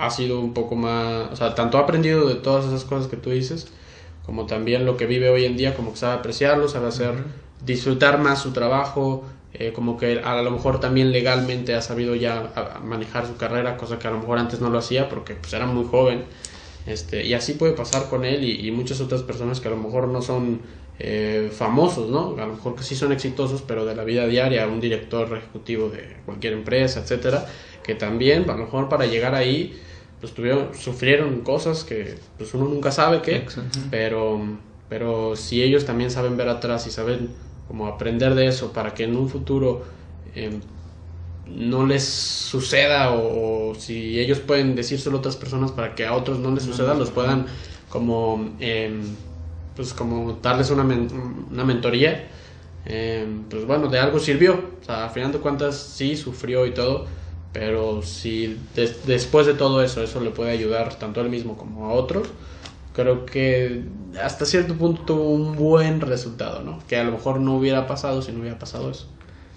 [0.01, 3.17] ha sido un poco más, o sea, tanto ha aprendido de todas esas cosas que
[3.17, 3.69] tú dices,
[4.25, 7.15] como también lo que vive hoy en día, como que sabe apreciarlo, sabe hacer,
[7.65, 12.53] disfrutar más su trabajo, eh, como que a lo mejor también legalmente ha sabido ya
[12.85, 15.67] manejar su carrera, cosa que a lo mejor antes no lo hacía porque pues era
[15.67, 16.25] muy joven.
[16.87, 19.77] Este, y así puede pasar con él y, y muchas otras personas que a lo
[19.77, 20.61] mejor no son
[21.03, 22.35] eh, famosos, ¿no?
[22.39, 25.89] A lo mejor que sí son exitosos, pero de la vida diaria, un director ejecutivo
[25.89, 27.47] de cualquier empresa, etcétera,
[27.83, 29.81] que también a lo mejor para llegar ahí
[30.20, 33.78] pues tuvieron, sufrieron cosas que pues uno nunca sabe qué, Exacto.
[33.90, 34.40] pero,
[34.88, 37.30] pero si ellos también saben ver atrás y saben
[37.66, 39.85] como aprender de eso para que en un futuro
[40.35, 40.61] em,
[41.46, 46.14] no les suceda o, o si ellos pueden decírselo a otras personas para que a
[46.14, 47.46] otros no les suceda, los puedan
[47.88, 49.02] como em,
[49.74, 51.09] pues como darles una, men-
[51.50, 52.28] una mentoría
[52.85, 54.52] em, pues bueno, de algo sirvió.
[54.80, 57.06] O sea, al final de cuentas sí sufrió y todo
[57.53, 61.57] pero si des- después de todo eso eso le puede ayudar tanto a él mismo
[61.57, 62.29] como a otros
[62.95, 63.85] creo que
[64.23, 66.81] hasta cierto punto tuvo un buen resultado, ¿no?
[66.89, 69.07] Que a lo mejor no hubiera pasado si no hubiera pasado eso.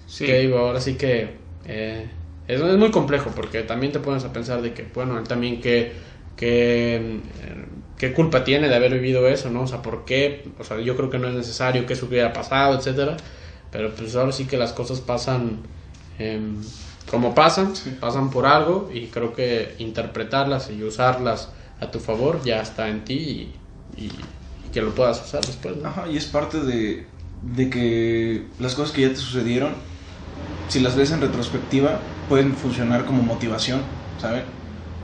[0.07, 0.25] Sí.
[0.25, 2.09] Que digo, ahora sí que eh,
[2.47, 5.61] es, es muy complejo porque también te pones a pensar de que, bueno, él también
[5.61, 5.93] que,
[6.37, 7.65] que, eh,
[7.97, 9.63] qué culpa tiene de haber vivido eso, ¿no?
[9.63, 10.47] O sea, ¿por qué?
[10.59, 13.17] O sea, yo creo que no es necesario que eso hubiera pasado, etcétera.
[13.71, 15.59] Pero pues ahora sí que las cosas pasan
[16.19, 16.57] em,
[17.09, 22.61] como pasan, pasan por algo y creo que interpretarlas y usarlas a tu favor ya
[22.61, 23.13] está en ti
[23.95, 24.11] y, y-
[24.65, 25.87] y que lo puedas usar después, ¿no?
[25.89, 27.07] Ajá, y es parte de,
[27.41, 29.75] de que las cosas que ya te sucedieron,
[30.67, 33.81] si las ves en retrospectiva, pueden funcionar como motivación,
[34.17, 34.45] ¿saben?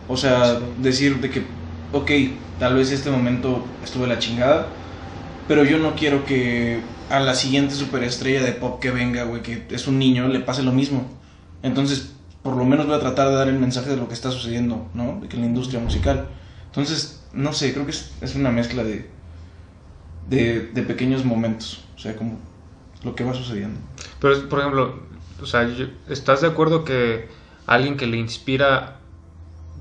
[0.07, 0.65] O sea, Sí.
[0.77, 1.59] decir de que,
[1.91, 2.12] ok,
[2.57, 4.77] tal vez este momento estuve la chingada,
[5.47, 9.67] pero yo no quiero que a la siguiente superestrella de pop que venga, güey, que
[9.71, 11.18] es un niño, le pase lo mismo.
[11.63, 14.31] Entonces, por lo menos voy a tratar de dar el mensaje de lo que está
[14.31, 15.19] sucediendo, ¿no?
[15.21, 16.27] De que la industria musical.
[16.67, 19.09] Entonces, no sé, creo que es, una mezcla de,
[20.29, 22.37] de, de pequeños momentos, o sea, como
[23.03, 23.79] lo que va sucediendo.
[24.19, 24.99] Pero, por ejemplo,
[25.41, 25.69] o sea,
[26.07, 27.27] ¿estás de acuerdo que
[27.65, 28.99] alguien que le inspira,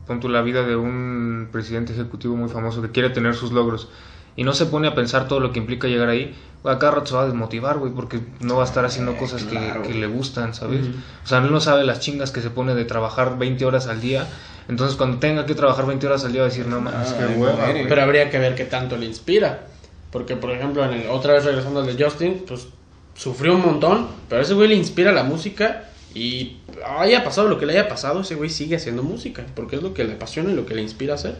[0.06, 3.88] pon tú la vida de un presidente ejecutivo muy famoso que quiere tener sus logros
[4.36, 6.34] y no se pone a pensar todo lo que implica llegar ahí,
[6.64, 9.16] a cada rato se va a desmotivar, güey, porque no va a estar haciendo Eh,
[9.16, 9.82] cosas que- claro.
[9.82, 10.86] que, le gustan, ¿sabes?
[11.24, 14.00] O sea, él no sabe las chingas que se pone de trabajar 20 horas al
[14.00, 14.26] día.
[14.68, 17.16] Entonces, cuando tenga que trabajar 20 horas al día, va a decir, no mames, Ah,
[17.18, 17.72] qué hueva, muere.
[17.72, 17.88] güey".
[17.88, 19.66] Pero habría que ver qué tanto le inspira.
[20.10, 22.66] Porque, por ejemplo, en el, otra vez regresando al de Justin, pues
[23.14, 26.58] sufrió un montón, pero a ese güey le inspira la música y
[26.98, 29.92] haya pasado lo que le haya pasado, ese güey sigue haciendo música, porque es lo
[29.94, 31.36] que le apasiona y lo que le inspira a hacer.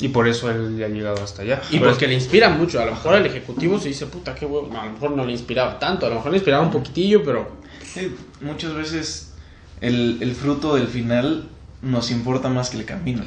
[0.00, 1.62] Y por eso él ya ha llegado hasta allá.
[1.70, 2.80] Y Por porque le inspira mucho.
[2.80, 4.68] A lo mejor el ejecutivo se dice, puta, qué huevo.
[4.72, 7.22] No, a lo mejor no le inspiraba tanto, a lo mejor le inspiraba un poquitillo,
[7.24, 7.62] pero
[7.94, 9.34] Sí, muchas veces
[9.80, 11.48] el, el fruto del final
[11.80, 13.22] nos importa más que el camino.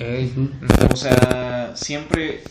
[0.91, 2.43] O sea, siempre,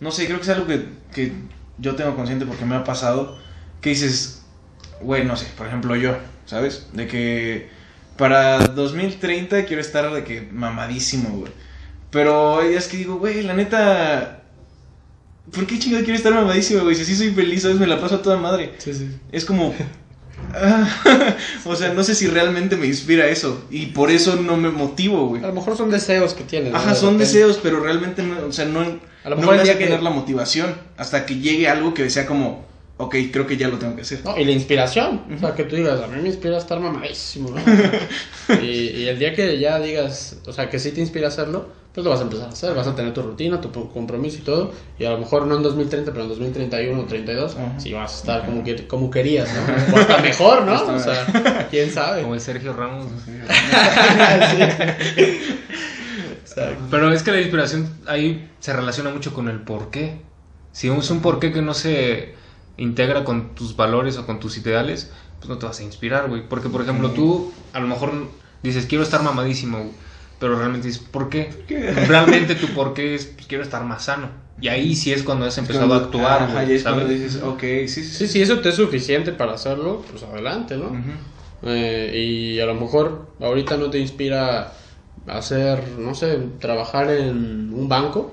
[0.00, 1.32] no sé, creo que es algo que, que
[1.76, 3.36] yo tengo consciente porque me ha pasado,
[3.82, 4.44] que dices,
[5.02, 6.86] güey, no sé, por ejemplo yo, ¿sabes?
[6.94, 7.68] De que
[8.16, 11.52] para 2030 quiero estar de que mamadísimo, güey.
[12.12, 14.42] Pero días que digo, güey, la neta,
[15.52, 16.94] ¿por qué chingado quiero estar mamadísimo, güey?
[16.94, 17.78] Si así soy feliz, ¿sabes?
[17.78, 18.74] Me la paso a toda madre.
[18.78, 19.08] sí, sí.
[19.32, 19.74] Es como...
[20.54, 23.64] ah, o sea, no sé si realmente me inspira eso.
[23.70, 25.42] Y por eso no me motivo, güey.
[25.42, 26.72] A lo mejor son deseos que tienes.
[26.72, 26.78] ¿no?
[26.78, 27.24] Ajá, De son repente.
[27.24, 28.80] deseos, pero realmente no, o sea, no,
[29.24, 32.26] A lo no me hace que- tener la motivación hasta que llegue algo que sea
[32.26, 32.66] como,
[32.98, 34.20] ok, creo que ya lo tengo que hacer.
[34.22, 35.22] No, y la inspiración.
[35.34, 37.62] O sea, que tú digas, a mí me inspira estar mamadísimo, ¿no?
[38.62, 42.04] y, y el día que ya digas, o sea, que sí te inspira hacerlo, pues
[42.04, 42.74] lo vas a empezar a hacer.
[42.74, 44.72] Vas a tener tu rutina, tu pro- compromiso y todo.
[44.98, 47.78] Y a lo mejor no en 2030, pero en 2031 o 32, Ajá.
[47.80, 49.60] sí vas a estar como, que, como querías, ¿no?
[49.96, 50.72] O hasta mejor, ¿no?
[50.72, 52.22] Hasta- O sea, quién sabe.
[52.22, 53.06] Como el Sergio Ramos.
[55.16, 55.22] Sí.
[56.42, 56.84] Exacto.
[56.90, 60.20] Pero es que la inspiración ahí se relaciona mucho con el por qué.
[60.72, 62.34] Si es un por qué que no se
[62.76, 66.46] integra con tus valores o con tus ideales, pues no te vas a inspirar, güey.
[66.48, 68.12] Porque, por ejemplo, tú a lo mejor
[68.62, 69.90] dices, quiero estar mamadísimo, güey,
[70.42, 71.48] pero realmente dices, ¿por qué?
[71.68, 71.92] qué?
[71.92, 74.28] Realmente tu por qué es, pues, quiero estar más sano.
[74.60, 77.08] Y ahí sí es cuando has empezado Cuando- a actuar, Ajá, es ¿sabes?
[77.08, 80.90] dices, ok, sí, sí, Sí, si eso te es suficiente para hacerlo, pues adelante, ¿no?
[81.62, 82.12] Eh,
[82.56, 84.72] y a lo mejor ahorita no te inspira
[85.28, 88.32] hacer, no sé, trabajar en un banco,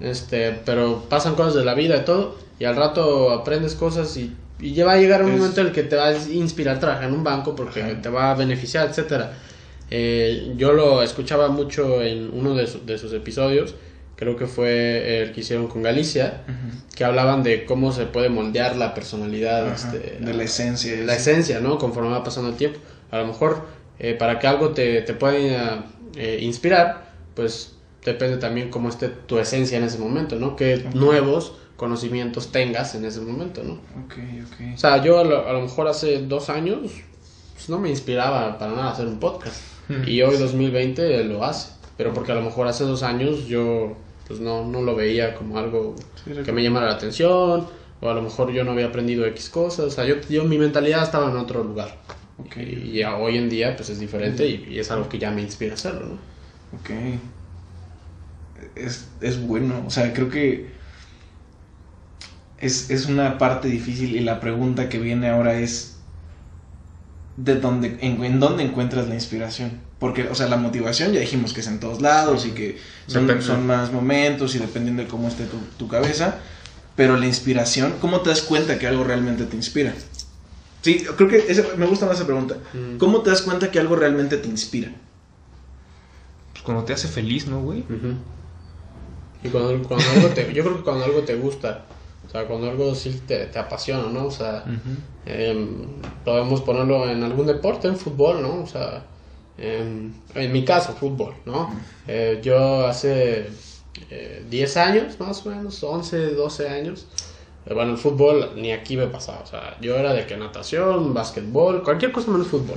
[0.00, 4.36] este, pero pasan cosas de la vida y todo, y al rato aprendes cosas y,
[4.58, 6.80] y ya va a llegar un Es- momento en el que te va a inspirar
[6.80, 8.02] trabajar en un banco porque Ajá.
[8.02, 9.32] te va a beneficiar, etcétera.
[9.90, 13.74] Eh, yo lo escuchaba mucho en uno de, su- de sus episodios,
[14.16, 16.42] creo que fue el que hicieron con Galicia,
[16.94, 20.96] que hablaban de cómo se puede moldear la personalidad este, de la esencia.
[21.04, 21.78] la esencia, ¿no?
[21.78, 22.78] Conforme va pasando el tiempo.
[23.10, 23.62] A lo mejor
[23.98, 25.84] eh, para que algo te, te pueda
[26.16, 30.56] eh, inspirar, pues depende también cómo esté tu esencia en ese momento, ¿no?
[30.56, 33.74] Que nuevos conocimientos tengas en ese momento, ¿no?
[33.74, 34.14] Ok,
[34.46, 34.74] ok.
[34.74, 36.78] O sea, yo a lo, a lo mejor hace dos años
[37.54, 39.56] pues, no me inspiraba para nada hacer un podcast.
[40.06, 41.70] Y hoy 2020 lo hace.
[41.96, 43.96] Pero porque a lo mejor hace dos años yo
[44.26, 45.94] pues no, no lo veía como algo
[46.24, 47.66] Sí, que me llamara la atención.
[48.00, 49.86] O a lo mejor yo no había aprendido X cosas.
[49.86, 51.96] O sea, yo, yo mi mentalidad estaba en otro lugar.
[52.38, 52.56] Ok.
[52.58, 55.42] Y ya hoy en día pues es diferente y, y es algo que ya me
[55.42, 56.18] inspira a hacerlo, ¿no?
[56.72, 56.90] Ok.
[58.74, 60.70] Es, es bueno, o sea, creo que
[62.58, 65.95] es, es una parte difícil y la pregunta que viene ahora es
[67.36, 69.72] de dónde, en, en dónde encuentras la inspiración.
[69.98, 73.26] Porque, o sea, la motivación ya dijimos que es en todos lados y que son,
[73.42, 76.36] son más momentos y dependiendo de cómo esté tu, tu cabeza.
[76.96, 79.94] Pero la inspiración, ¿cómo te das cuenta que algo realmente te inspira?
[80.82, 82.56] Sí, creo que esa- me gusta más esa pregunta.
[82.74, 82.96] Mm.
[82.98, 84.92] ¿Cómo te das cuenta que algo realmente te inspira?
[86.52, 87.84] Pues cuando te hace feliz, ¿no, güey?
[89.42, 91.84] Y cuando, cuando algo te, yo creo que cuando algo te gusta,
[92.26, 94.26] o sea, cuando algo sí te, te apasiona, ¿no?
[94.26, 94.64] O sea,
[95.24, 95.86] em,
[96.24, 98.62] podemos ponerlo en algún deporte, en fútbol, ¿no?
[98.62, 99.04] O sea,
[99.58, 101.72] em, en mi caso, fútbol, ¿no?
[102.06, 103.48] Eh, yo hace
[104.10, 107.06] eh, 10 años, más o menos, 11, 12 años,
[107.66, 111.14] eh, bueno, el fútbol ni aquí me pasaba, o sea, yo era de que natación,
[111.14, 112.76] básquetbol, cualquier cosa menos fútbol.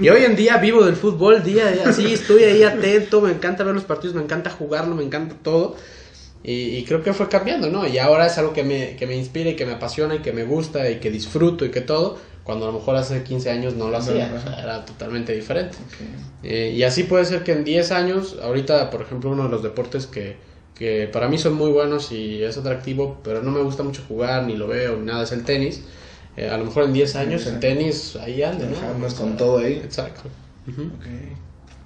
[0.00, 3.30] Y hoy en día vivo del fútbol, día a día, sí, estoy ahí atento, me
[3.30, 5.76] encanta ver los partidos, me encanta jugarlo, me encanta todo.
[6.44, 7.86] Y, y creo que fue cambiando, ¿no?
[7.86, 10.32] Y ahora es algo que me, que me inspira y que me apasiona y que
[10.32, 13.74] me gusta y que disfruto y que todo, cuando a lo mejor hace 15 años
[13.74, 15.76] no lo hacía, o sea, era totalmente diferente.
[16.42, 19.62] Eh, y así puede ser que en 10 años, ahorita, por ejemplo, uno de los
[19.62, 20.36] deportes que,
[20.74, 24.44] que para mí son muy buenos y es atractivo, pero no me gusta mucho jugar,
[24.44, 25.82] ni lo veo, ni nada, es el tenis.
[26.36, 28.78] Eh, a lo mejor en 10 años el tenis ahí ande, ¿no?
[28.88, 29.74] Andas con todo ahí.
[29.84, 30.22] Exacto.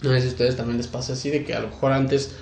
[0.03, 2.37] No sé si a ustedes también les pasa así, de que a lo mejor antes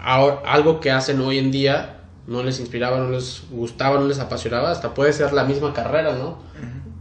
[0.00, 4.18] ahora- algo que hacen hoy en día no les inspiraba, no les gustaba, no les
[4.18, 6.38] apasionaba, hasta puede ser la misma carrera, ¿no?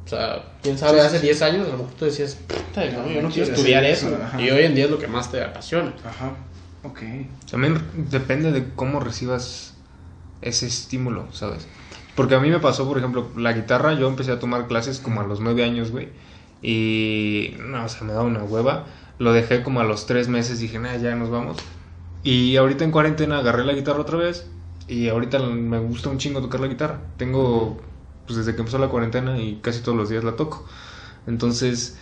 [0.05, 1.25] O sea, quién sabe, Sí, sí, hace sí.
[1.25, 4.17] 10 años a lo mejor tú decías, "Puta, no, yo no quiero estudiar eso.
[4.23, 4.41] ajá.
[4.41, 5.93] Y hoy en día es lo que más te apasiona.
[6.05, 6.31] Ajá.
[6.83, 7.01] Ok.
[7.51, 9.73] También depende de cómo recibas
[10.41, 11.67] ese estímulo, ¿sabes?
[12.15, 15.19] Porque a mí me pasó, por ejemplo, la guitarra, yo empecé a tomar clases como
[15.19, 16.07] a los nueve años, güey.
[16.61, 18.85] Y no, o sea, me daba una hueva.
[19.19, 21.57] Lo dejé como a los tres meses, dije, nada, ya nos vamos.
[22.29, 24.49] Y ahorita en cuarentena agarré la guitarra otra vez.
[24.85, 26.99] Y ahorita me gusta un chingo tocar la guitarra.
[27.15, 27.77] Tengo,
[28.25, 30.65] pues desde que empezó la cuarentena y casi todos los días la toco.
[31.25, 31.97] Entonces,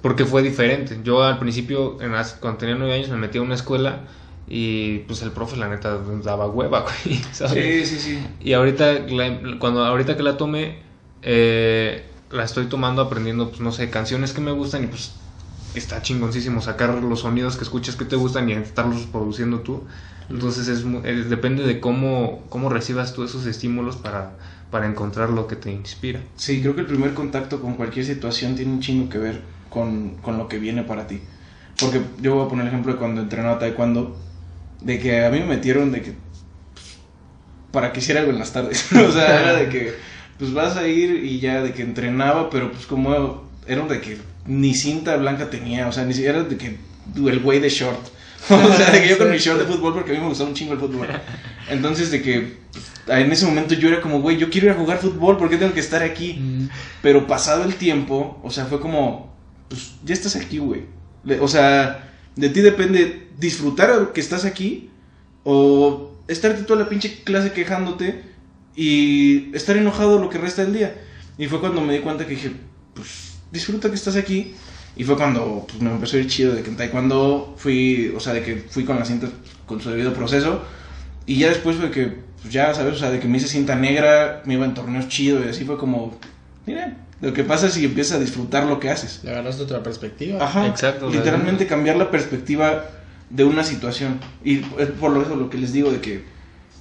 [0.00, 0.98] porque fue diferente.
[1.04, 4.04] Yo al principio, en las- cuando tenía nueve años, me metí a una escuela
[4.48, 7.20] y pues el profe, la neta, daba hueva, güey.
[7.32, 7.86] ¿sabes?
[7.86, 8.26] Sí, sí, sí.
[8.40, 10.78] Y ahorita, la- cuando, ahorita que la tomé,
[11.22, 15.12] eh, la estoy tomando aprendiendo, pues no sé, canciones que me gustan y pues
[15.74, 19.84] está chingoncísimo sacar los sonidos que escuchas que te gustan y estarlos produciendo tú.
[20.30, 20.84] Entonces es,
[21.28, 24.32] depende de cómo, cómo recibas tú esos estímulos para,
[24.70, 26.20] para encontrar lo que te inspira.
[26.36, 30.16] Sí, creo que el primer contacto con cualquier situación tiene un chingo que ver con,
[30.16, 31.20] con lo que viene para ti.
[31.78, 34.16] Porque yo voy a poner el ejemplo de cuando entrenaba taekwondo,
[34.80, 36.14] de que a mí me metieron de que
[37.72, 38.90] para que hiciera algo en las tardes.
[38.92, 39.94] o sea, era de que
[40.38, 44.18] pues vas a ir y ya de que entrenaba, pero pues como era de que
[44.46, 46.78] ni cinta blanca tenía, o sea, ni siquiera de que
[47.16, 48.00] el güey de short.
[48.50, 50.50] o sea, de que yo con mi short de fútbol porque a mí me gustaba
[50.50, 51.08] un chingo el fútbol.
[51.68, 54.76] Entonces de que pues, en ese momento yo era como, güey, yo quiero ir a
[54.76, 56.68] jugar fútbol, ¿por qué tengo que estar aquí?
[57.02, 59.34] Pero pasado el tiempo, o sea, fue como,
[59.68, 60.82] pues ya estás aquí, güey.
[61.40, 64.90] O sea, de ti depende disfrutar que estás aquí
[65.42, 68.22] o estarte toda la pinche clase quejándote
[68.76, 70.94] y estar enojado lo que resta del día.
[71.38, 72.52] Y fue cuando me di cuenta que dije,
[72.94, 73.23] pues
[73.54, 74.54] disfruta que estás aquí.
[74.96, 78.20] Y fue cuando pues, me empezó a ir chido de que en taekwondo fui, o
[78.20, 79.28] sea, de que fui con la cinta
[79.66, 80.62] con su debido proceso.
[81.26, 82.94] Y ya después fue que, pues ya, ¿sabes?
[82.94, 85.64] O sea, de que me hice cinta negra, me iba en torneos chidos y así
[85.64, 86.18] fue como,
[86.66, 89.20] mira, lo que pasa es si empiezas a disfrutar lo que haces.
[89.24, 90.44] Le agarraste otra perspectiva.
[90.44, 92.84] Ajá, Exacto, Literalmente cambiar la perspectiva
[93.30, 94.20] de una situación.
[94.44, 96.24] Y es por lo eso lo que les digo de que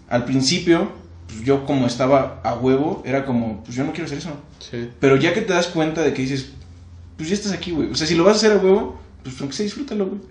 [0.09, 0.91] al principio,
[1.27, 4.31] pues, yo como estaba a huevo, era como, pues yo no quiero hacer eso.
[4.59, 4.89] Sí.
[4.99, 6.51] Pero ya que te das cuenta de que dices,
[7.17, 7.89] pues ya estás aquí, güey.
[7.91, 10.21] O sea, si lo vas a hacer a huevo, pues aunque sea, disfrútalo, güey.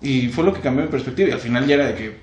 [0.00, 1.28] Y fue lo que cambió mi perspectiva.
[1.28, 2.16] Y al final ya era de que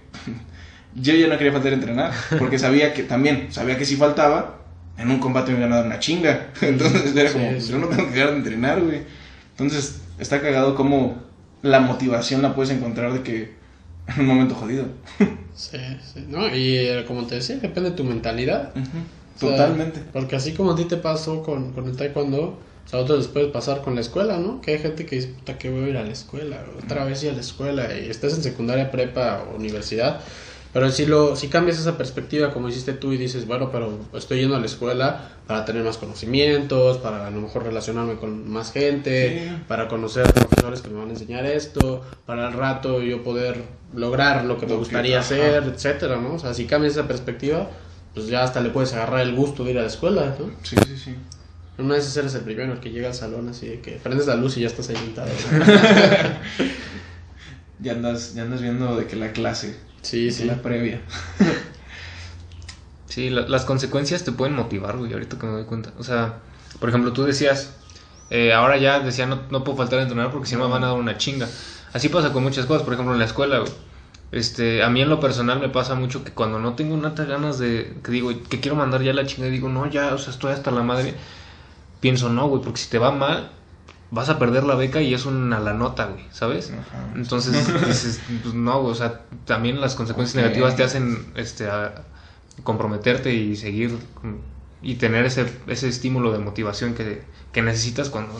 [0.95, 2.13] yo ya no quería faltar a entrenar.
[2.39, 4.61] Porque sabía que también, sabía que si faltaba,
[4.97, 6.47] en un combate me iban a dar una chinga.
[6.61, 7.71] Entonces era Sí, como, pues sí.
[7.71, 9.01] yo no tengo que dejar de entrenar, güey.
[9.51, 11.23] Entonces está cagado como
[11.61, 13.55] la motivación la puedes encontrar de que
[14.07, 14.85] en un momento jodido.
[15.55, 15.77] Sí,
[16.13, 16.25] sí.
[16.27, 16.47] ¿No?
[16.55, 18.71] Y eh, como te decía, depende de tu mentalidad.
[18.75, 20.01] O sea, Totalmente.
[20.13, 23.17] Porque así como a ti te pasó con, con el taekwondo, o sea, a otros
[23.19, 24.61] les puede pasar con la escuela, ¿no?
[24.61, 27.23] Que hay gente que dice, puta, que voy a ir a la escuela, otra vez
[27.23, 30.21] ir a la escuela, y estás en secundaria, prepa o universidad,
[30.73, 34.41] Pero si, lo, si cambias esa perspectiva como hiciste tú y dices, bueno, pero estoy
[34.41, 38.73] yendo a la escuela para tener más conocimientos, para a lo mejor relacionarme con más
[38.73, 39.63] gente, Sí.
[39.69, 43.63] para conocer a profesores que me van a enseñar esto, para al rato yo poder
[43.95, 45.25] lograr lo que me Lo que- gustaría ajá.
[45.25, 46.33] hacer, etcétera, ¿no?
[46.33, 47.69] O sea, si cambias esa perspectiva,
[48.13, 50.47] pues ya hasta le puedes agarrar el gusto de ir a la escuela, ¿no?
[50.63, 51.15] Sí, sí, sí.
[51.77, 54.35] Una vez eres el primero el que llega al salón así de que prendes la
[54.35, 55.29] luz y ya estás ahí sentado.
[57.79, 60.45] Ya andas, ya andas viendo de que la clase, Sí, sí.
[60.45, 61.01] la previa.
[63.07, 65.91] Sí, la- las consecuencias te pueden motivar, güey, ahorita que me doy cuenta.
[65.99, 66.39] O sea,
[66.79, 67.75] por ejemplo, tú decías,
[68.29, 70.83] eh, ahora ya decía, no, no puedo faltar a entrenar porque si no me van
[70.83, 71.47] a dar una chinga.
[71.93, 73.71] Así pasa con muchas cosas, por ejemplo, en la escuela, güey.
[74.31, 77.59] Este, a mí en lo personal me pasa mucho que cuando no tengo nada ganas
[77.59, 80.51] de, que digo, que quiero mandar ya la chinga, digo, no, ya, o sea, estoy
[80.53, 81.13] hasta la madre.
[81.99, 83.51] Pienso, no, güey, porque si te va mal,
[84.11, 86.71] vas a perder la beca y es una la nota, güey, ¿sabes?
[86.71, 87.11] Ajá.
[87.15, 87.53] Entonces,
[87.87, 92.05] dices, pues no, güey, o sea, también las consecuencias negativas te hacen este, a
[92.63, 93.97] comprometerte y seguir
[94.81, 98.33] y tener ese, ese estímulo de motivación que, que necesitas cuando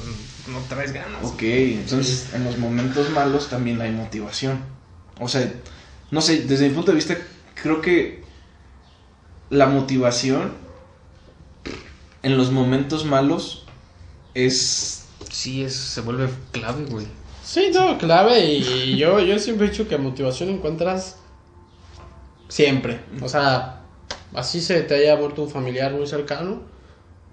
[0.51, 1.24] no traes ganas.
[1.24, 4.60] Ok, entonces en los momentos malos también hay motivación.
[5.20, 5.51] O sea,
[6.12, 7.18] no sé, desde mi punto de vista,
[7.56, 8.24] creo que
[9.49, 10.51] la motivación
[12.26, 13.65] en los momentos malos
[14.34, 15.05] es...
[15.30, 17.05] Sí, es, se vuelve clave, güey.
[17.43, 18.43] Sí, no, clave.
[18.43, 21.19] Y yo, yo siempre he dicho que motivación encuentras
[22.47, 22.99] siempre.
[23.21, 23.84] O sea,
[24.34, 26.63] así se te haya muerto un familiar muy cercano.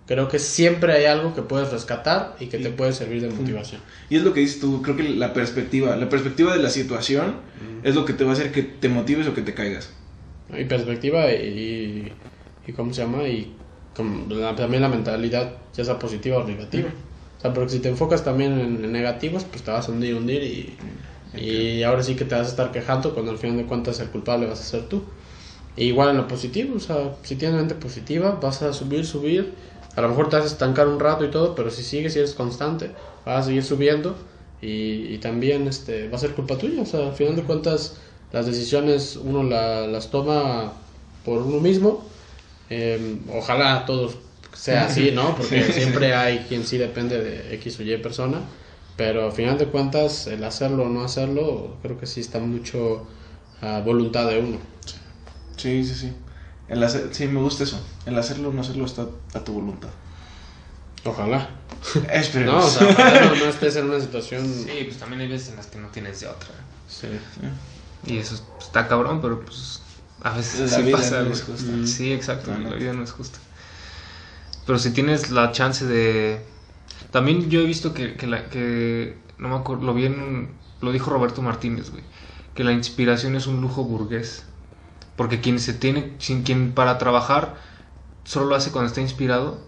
[0.06, 3.80] Creo que siempre hay algo que puedes rescatar y que te puede servir de motivación.
[4.10, 7.36] Y es lo que dices tú, creo que la perspectiva, la perspectiva de la situación
[7.82, 9.90] es lo que te va a hacer que te motives o que te caigas.
[10.54, 12.12] Y perspectiva y,
[12.66, 13.26] y ¿cómo se llama?
[13.26, 13.54] Y
[13.94, 16.88] como la- también la mentalidad, ya sea positiva o negativa.
[17.38, 20.14] O sea, porque si te enfocas también en, en negativos, pues te vas a hundir,
[20.14, 20.78] hundir y,
[21.34, 24.10] y ahora sí que te vas a estar quejando cuando al final de cuentas el
[24.10, 25.02] culpable vas a ser tú.
[25.76, 29.54] E igual en lo positivo, o sea, si tienes mente positiva, vas a subir, subir.
[29.96, 32.18] A lo mejor te vas a estancar un rato y todo, pero si sigues y
[32.18, 32.90] eres constante,
[33.24, 34.16] vas a seguir subiendo
[34.60, 36.82] y, y también este, va a ser culpa tuya.
[36.82, 37.96] O sea, al final de cuentas,
[38.32, 40.74] las decisiones uno la- las toma
[41.24, 42.10] por uno mismo.
[42.74, 44.16] Eh, ojalá todos
[44.54, 45.36] sea así, ¿no?
[45.36, 48.40] Porque siempre hay quien sí depende de X o Y persona.
[48.96, 53.06] Pero al final de cuentas, el hacerlo o no hacerlo, creo que sí está mucho
[53.60, 54.58] a voluntad de uno.
[55.56, 56.12] Sí, sí, sí.
[56.68, 57.78] El hacer, sí, me gusta eso.
[58.06, 59.88] El hacerlo o no hacerlo está a tu voluntad.
[61.04, 61.50] Ojalá.
[62.12, 62.54] Esperemos.
[62.54, 64.46] No, o sea, ojalá no, no estés en una situación.
[64.46, 66.50] Sí, pues también hay veces en las que no tienes de otra.
[66.88, 67.08] Sí.
[68.06, 69.81] Y eso está cabrón, pero pues
[70.22, 71.18] a veces La sí vida pasa.
[71.18, 71.32] no güey.
[71.32, 71.72] es justa.
[71.84, 72.70] Sí, exacto, No, no.
[72.70, 73.38] la vida no es justa.
[74.66, 76.44] Pero si tienes la chance de...
[77.10, 80.50] También yo he visto que, que, la, que no me acuerdo, lo vi en...
[80.80, 82.02] Lo dijo Roberto Martínez, güey.
[82.54, 84.44] Que la inspiración es un lujo burgués.
[85.16, 86.14] Porque quien se tiene...
[86.18, 87.56] Sin quien para trabajar
[88.24, 89.58] solo lo hace cuando está inspirado,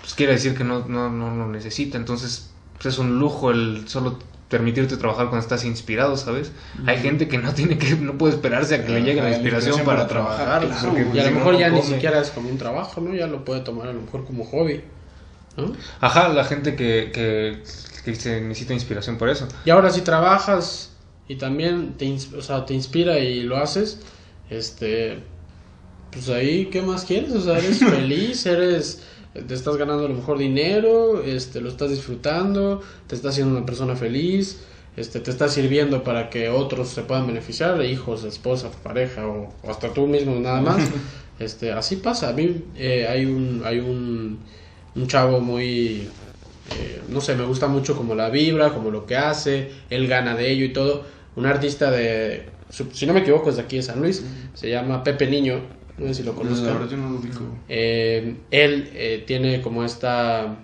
[0.00, 1.96] pues quiere decir que no, no, no lo necesita.
[1.96, 4.18] Entonces pues es un lujo el solo
[4.48, 6.52] permitirte trabajar cuando estás inspirado, ¿sabes?
[6.86, 7.96] Hay gente que no tiene que...
[7.96, 10.66] No puede esperarse a que le llegue la inspiración para, trabajar.
[10.66, 11.16] claro, porque, güey.
[11.16, 13.14] Y a lo si no, mejor no ya ni siquiera es como un trabajo, ¿no?
[13.14, 14.82] Ya lo puede tomar a lo mejor como hobby.
[15.56, 15.72] ¿no?
[16.00, 17.62] Ajá, la gente que, que,
[18.04, 19.48] que se necesita inspiración por eso.
[19.64, 20.90] Y ahora si trabajas
[21.28, 24.00] y también te, o sea, te inspira y lo haces,
[24.50, 25.20] este,
[26.10, 27.32] pues ahí, ¿qué más quieres?
[27.32, 29.02] O sea, eres feliz, eres,
[29.34, 33.66] te estás ganando a lo mejor dinero, este, lo estás disfrutando, te estás haciendo una
[33.66, 34.60] persona feliz,
[34.96, 39.70] este, te está sirviendo para que otros se puedan beneficiar, hijos, esposa, pareja o, o
[39.70, 40.90] hasta tú mismo nada más.
[41.38, 42.28] Este, así pasa.
[42.28, 44.38] A mí eh, hay un, hay un,
[44.94, 46.08] un chavo muy,
[46.78, 50.36] eh, no sé, me gusta mucho como la vibra, como lo que hace, él gana
[50.36, 51.04] de ello y todo.
[51.36, 52.46] Un artista de,
[52.92, 54.24] si no me equivoco, es de aquí de San Luis,
[54.54, 55.60] se llama Pepe Niño,
[55.98, 57.40] no sé si lo la verdad yo no lo ubico.
[57.68, 60.56] Eh, él eh, tiene como esta,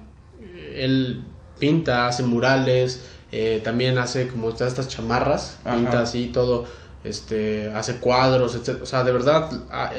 [0.75, 1.23] él
[1.59, 5.77] pinta, hace murales, eh, también hace como todas estas chamarras, Ajá.
[5.77, 6.65] pinta así todo,
[7.05, 8.83] este, hace cuadros, etc.
[8.83, 9.93] O sea, de verdad, ah,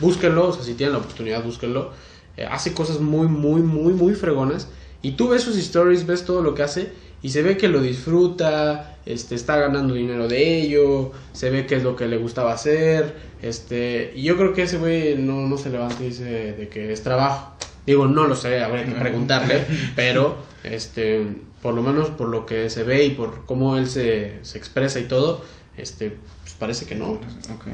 [0.00, 1.92] búsquenlo, o sea, si tienen la oportunidad, búsquenlo.
[2.36, 4.68] Eh, hace cosas muy, muy, muy, muy fregonas.
[5.02, 6.92] Y tú ves sus stories, ves todo lo que hace
[7.24, 11.76] y se ve que lo disfruta, este, está ganando dinero de ello, se ve que
[11.76, 15.56] es lo que le gustaba hacer, este, y yo creo que ese güey no, no
[15.56, 17.54] se levanta y dice de que es trabajo.
[17.86, 19.64] Digo, no lo sé, habría que preguntarle,
[19.96, 21.26] pero este,
[21.62, 25.00] por lo menos por lo que se ve y por cómo él se, se expresa
[25.00, 25.42] y todo,
[25.78, 27.66] este, pues parece que no, Ok.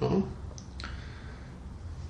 [0.00, 0.26] ¿no?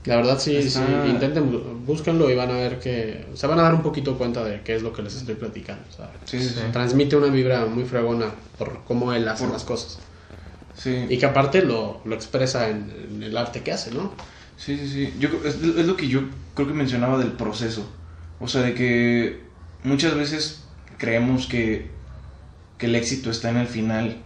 [0.05, 3.63] La verdad sí, Está- sí, intenten, búsquenlo y van a ver que se van a
[3.63, 5.85] dar un poquito cuenta de qué es lo que les estoy platicando.
[6.25, 6.61] Sí, sí, sí.
[6.73, 8.27] transmite una vibra muy fregona
[8.59, 9.99] por cómo él hace Por- las cosas.
[10.77, 11.07] Sí.
[11.09, 14.13] Y que aparte lo, lo expresa en, en el arte que hace, ¿no?
[14.57, 15.15] Sí, sí, sí.
[15.21, 16.23] Yo, es, es lo que yo
[16.55, 17.89] creo que mencionaba del proceso.
[18.41, 19.41] O sea, de que
[19.85, 20.65] muchas veces
[20.99, 21.91] creemos que,
[22.79, 24.17] que el éxito está en el final,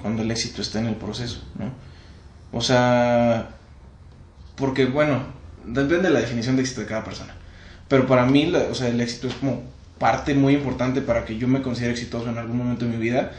[0.00, 1.70] cuando el éxito está en el proceso, ¿no?
[2.56, 3.50] O sea,
[4.58, 5.22] porque, bueno,
[5.64, 7.34] depende de la definición de éxito de cada persona.
[7.88, 9.62] Pero para mí, o sea, el éxito es como
[9.98, 13.32] parte muy importante para que yo me considere exitoso en algún momento de mi vida,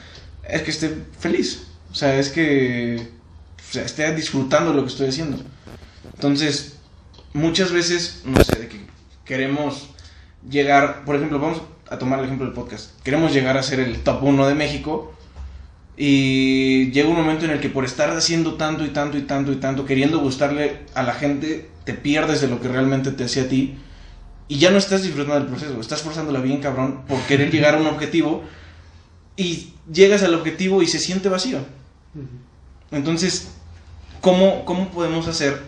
[0.48, 1.68] es que esté feliz.
[1.92, 3.10] O sea, es que
[3.58, 5.38] o sea, esté disfrutando lo que estoy haciendo.
[6.16, 6.78] Entonces,
[7.34, 8.80] muchas veces, no sé, de que
[9.26, 9.90] queremos
[10.50, 14.00] llegar, por ejemplo, vamos a tomar el ejemplo del podcast, queremos llegar a ser el
[14.00, 15.14] top 1 de México
[16.02, 19.52] y llega un momento en el que por estar haciendo tanto y tanto y tanto
[19.52, 23.44] y tanto, queriendo gustarle a la gente, te pierdes de lo que realmente te hacía
[23.44, 23.78] a ti
[24.48, 27.80] y ya no estás disfrutando del proceso, estás forzándola bien cabrón por querer llegar a
[27.80, 28.46] un objetivo
[29.36, 31.60] y llegas al objetivo y se siente vacío.
[32.92, 33.50] Entonces,
[34.22, 35.62] ¿cómo, ¿cómo podemos hacer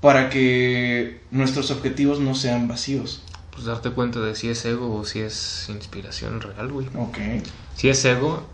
[0.00, 3.22] para que nuestros objetivos no sean vacíos?
[3.52, 6.88] Pues darte cuenta de si es ego o si es inspiración real, güey.
[6.96, 7.18] Ok.
[7.76, 8.48] Si es ego,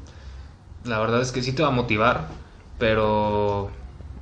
[0.85, 2.29] la verdad es que sí te va a motivar,
[2.79, 3.71] pero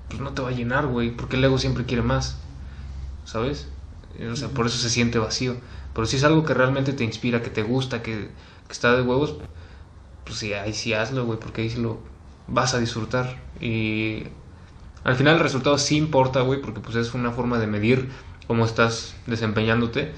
[0.08, 2.38] pues no te va a llenar, güey, porque el ego siempre quiere más,
[3.24, 3.68] ¿sabes?
[4.30, 5.56] O sea, por eso se siente vacío.
[5.92, 8.30] Pero si es algo que realmente te inspira, que te gusta, que,
[8.70, 9.36] está de huevos,
[10.24, 12.00] pues sí, ahí sí hazlo, güey, porque ahí sí lo
[12.48, 13.36] vas a disfrutar.
[13.60, 14.24] Y
[15.04, 18.10] al final el resultado sí importa, güey, porque pues es una forma de medir
[18.46, 20.12] cómo estás desempeñándote,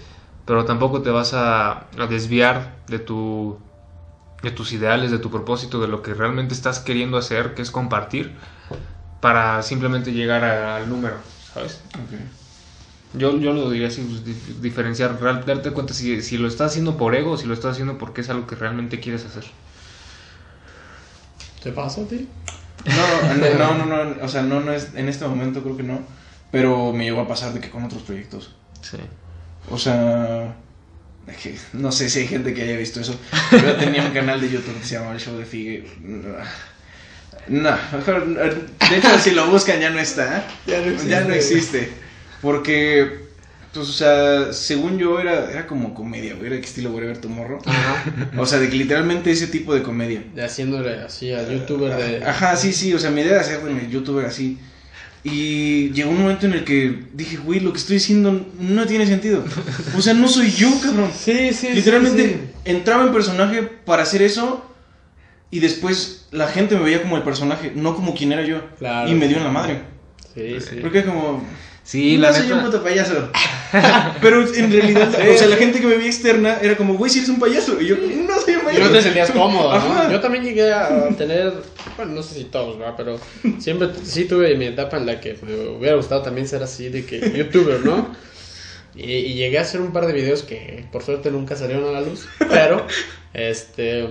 [0.45, 3.59] pero tampoco te vas a desviar de tu
[4.43, 7.70] de tus ideales, de tu propósito, de lo que realmente estás queriendo hacer, que es
[7.70, 8.36] compartir,
[9.20, 11.16] para simplemente llegar a- al número,
[11.53, 11.80] ¿sabes?
[11.95, 12.20] Ok.
[13.14, 16.70] Yo, yo lo diría así, pues, di- diferenciar, real- darte cuenta si, si lo estás
[16.72, 19.45] haciendo por ego o si lo estás haciendo porque es algo que realmente quieres hacer.
[21.62, 22.28] ¿Te pasa a ti?
[22.86, 26.01] No, no, no, no, o sea, no, no es, en este momento creo que no,
[26.53, 28.55] pero me llegó a pasar de que con otros proyectos.
[28.82, 28.99] Sí.
[29.70, 30.55] O sea,
[31.72, 33.18] no sé si hay gente que haya visto eso.
[33.53, 35.85] Yo tenía un canal de YouTube que se llamaba El Show de Figue.
[37.49, 40.45] No, mejor, de hecho si lo buscan ya no está.
[40.66, 41.11] Ya no existe.
[41.11, 41.91] Ya no existe.
[42.43, 43.20] Porque,
[43.72, 47.61] pues, o sea, según yo era, era como comedia, güey, era estilo Wherever Tomorrow.
[47.64, 48.05] Ajá.
[48.37, 50.22] O sea, de que literalmente ese tipo de comedia.
[50.35, 52.24] De haciéndole así al youtuber de...
[52.24, 54.59] Ajá, sí, sí, o sea, mi idea era hacer de youtuber así.
[55.25, 59.07] Y llegó un momento en el que dije, güey, lo que estoy diciendo no tiene
[59.07, 59.45] sentido.
[59.97, 61.11] O sea, no soy yo, cabrón.
[61.16, 64.64] Sí, sí, Literalmente entraba en personaje para hacer eso
[65.51, 68.61] y después la gente me veía como el personaje, no como quien era yo.
[68.79, 69.11] Claro.
[69.11, 69.81] Y me dio en la madre.
[70.35, 70.77] Sí, sí.
[70.81, 71.43] Porque como...
[71.89, 72.64] Sí, no la soy un neta.
[72.66, 73.30] puto payaso.
[74.20, 77.20] Pero en realidad, o sea, la gente que me veía externa era como, güey, si
[77.20, 77.80] eres un payaso.
[77.80, 78.84] Y yo, no soy un Y payaso.
[78.84, 79.78] no te sentías cómodo.
[79.78, 80.12] ¿no?
[80.12, 81.51] Yo también llegué a tener,
[81.97, 82.93] bueno, no sé si todos, ¿verdad?
[82.99, 83.18] Pero
[83.59, 87.07] siempre sí tuve mi etapa en la que me hubiera gustado también ser así, de
[87.07, 88.14] que youtuber, ¿no?
[88.95, 91.93] Y, y llegué a hacer un par de videos que por suerte nunca salieron a
[91.93, 92.86] la luz, pero,
[93.32, 94.07] este,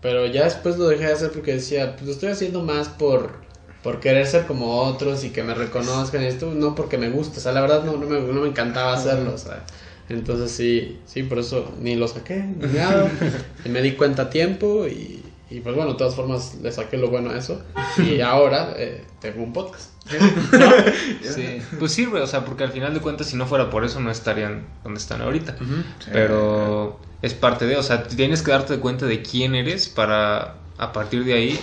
[0.00, 3.40] pero ya después lo dejé de hacer porque decía, pues lo estoy haciendo más por,
[3.88, 7.38] por querer ser como otros y que me reconozcan y esto, no porque me gusta,
[7.38, 9.64] o sea, la verdad no, no, me, no me encantaba hacerlo, o sea.
[10.10, 13.10] Entonces sí, sí, por eso ni lo saqué, ni nada.
[13.64, 16.98] y me di cuenta a tiempo y, y pues bueno, de todas formas le saqué
[16.98, 17.62] lo bueno a eso.
[17.96, 19.90] Y ahora eh, tengo un podcast.
[21.22, 21.62] Sí.
[21.78, 24.10] Pues sirve, o sea, porque al final de cuentas, si no fuera por eso, no
[24.10, 25.56] estarían donde están ahorita.
[25.58, 26.10] Sí.
[26.12, 30.92] Pero es parte de, o sea, tienes que darte cuenta de quién eres para a
[30.92, 31.58] partir de ahí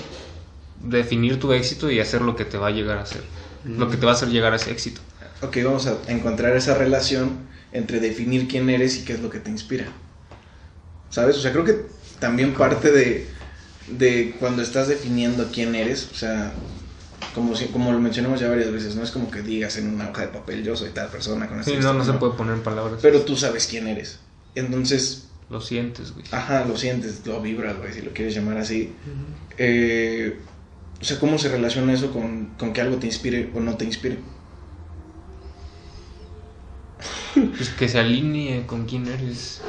[0.86, 3.23] definir tu éxito y hacer lo que te va a llegar a hacer.
[3.65, 5.01] Lo que te va a hacer llegar a ese éxito.
[5.41, 9.39] Ok, vamos a encontrar esa relación entre definir quién eres y qué es lo que
[9.39, 9.86] te inspira.
[11.09, 11.38] ¿Sabes?
[11.38, 11.86] O sea, creo que
[12.19, 13.27] también parte de,
[13.88, 16.53] de cuando estás definiendo quién eres, o sea,
[17.33, 20.09] como, si- como lo mencionamos ya varias veces, no es como que digas en una
[20.09, 22.33] hoja de papel, yo soy tal persona con esta Sí, no, no se historia", puede
[22.33, 22.99] poner en palabras.
[23.01, 24.19] Pero tú sabes quién eres.
[24.55, 26.25] Entonces, Lo sientes, güey.
[26.31, 28.95] ajá, lo sientes, lo vibras, güey, si lo quieres llamar así.
[29.57, 30.39] Eh,
[31.02, 33.86] o sea, ¿cómo se relaciona eso con, con que algo te inspire o no te
[33.86, 34.20] inspire?
[37.58, 39.62] Pues que se alinee con quién eres.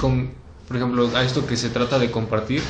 [0.00, 0.32] Con,
[0.68, 2.62] por ejemplo, a esto que se trata de compartir.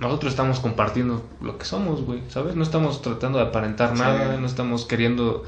[0.00, 2.56] Nosotros estamos compartiendo lo que somos, güey, ¿sabes?
[2.56, 4.02] No estamos tratando de aparentar Sí.
[4.02, 5.44] nada, no estamos queriendo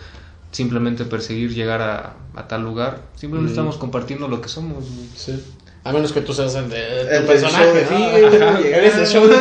[0.52, 3.02] simplemente perseguir llegar a, a tal lugar.
[3.16, 3.54] Simplemente Mm.
[3.54, 5.08] estamos compartiendo lo que somos, güey.
[5.16, 5.44] Sí.
[5.88, 7.64] A menos que tú seas el de tu El personaje.
[7.64, 7.88] show de ¿no?
[7.88, 8.80] Figue, Ajá, llegar.
[8.80, 9.36] eres el show de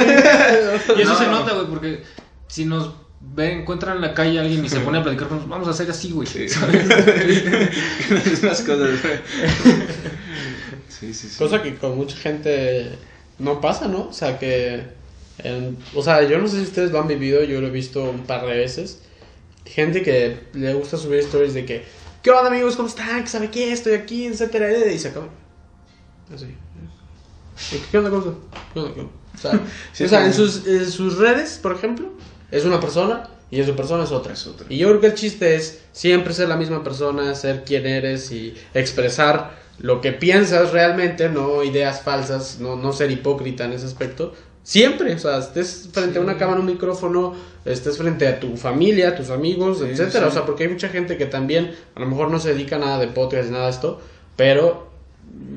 [0.97, 1.17] Y eso No.
[1.19, 2.03] se nota, güey, porque
[2.47, 5.37] si nos ven, encuentran en la calle a alguien y se pone a platicar con
[5.37, 6.27] nosotros, vamos a hacer así, güey.
[6.29, 6.61] mismas
[8.61, 9.19] cosas, güey.
[10.89, 11.37] Sí, sí, sí.
[11.37, 12.91] Cosa que con mucha gente
[13.39, 14.09] no pasa, ¿no?
[14.09, 14.83] O sea, que,
[15.43, 18.03] En- o sea, yo no sé si ustedes lo han vivido, yo lo he visto
[18.03, 19.01] un par de veces.
[19.65, 21.83] Gente que le gusta subir stories de que,
[22.21, 22.75] ¿qué onda amigos?
[22.77, 23.21] ¿Cómo están?
[23.23, 23.73] ¿Qué sabe qué?
[23.73, 25.27] Estoy aquí, etcétera, y se acaba.
[26.33, 26.55] Así.
[27.75, 28.09] ¿Y ¿Qué onda?
[28.09, 28.35] ¿Cómo están?
[28.73, 28.93] ¿Qué onda?
[28.93, 29.11] ¿Qué onda?
[29.33, 29.59] O sea,
[29.93, 30.25] Sí, o sea, sí.
[30.27, 32.07] en, sus, en sus redes, por ejemplo,
[32.51, 34.33] es una persona y en su persona es otra.
[34.33, 34.65] Es otra.
[34.69, 38.31] Y yo creo que el chiste es siempre ser la misma persona, ser quien eres
[38.31, 43.85] y expresar lo que piensas realmente, no ideas falsas, no, no ser hipócrita en ese
[43.85, 44.33] aspecto.
[44.63, 49.15] Siempre, o sea, estés frente a una cámara, un micrófono, estés frente a tu familia,
[49.15, 50.25] tus amigos, Sí, etcétera.
[50.25, 50.29] sí.
[50.29, 52.79] O sea, porque hay mucha gente que también a lo mejor no se dedica a
[52.79, 54.01] nada de podcast nada de esto,
[54.37, 54.84] pero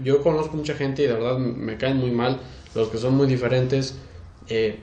[0.04, 2.40] yo conozco mucha gente y de verdad me caen muy mal
[2.74, 3.94] los que son muy diferentes
[4.48, 4.80] eh,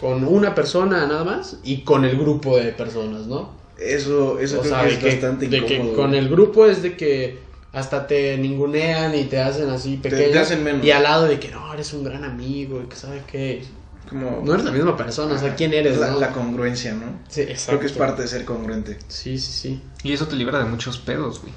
[0.00, 3.50] con una persona nada más y con el grupo de personas, ¿no?
[3.78, 5.96] Eso, eso O creo sea, que es que, bastante de que incómodo.
[5.96, 7.38] con el grupo es de que
[7.72, 10.84] hasta te ningunean y te hacen así te pequeño hacen menos.
[10.84, 13.62] y al lado de que no, eres un gran amigo y que sabe que
[14.08, 15.96] Como no eres la misma persona, o sea, ¿quién eres?
[15.98, 16.18] la, no?
[16.20, 17.20] la congruencia, ¿no?
[17.28, 17.66] Sí, exacto.
[17.68, 18.98] Creo que es parte de ser congruente.
[19.08, 19.82] Sí, sí, sí.
[20.02, 21.52] Y eso te libra de muchos pedos, güey.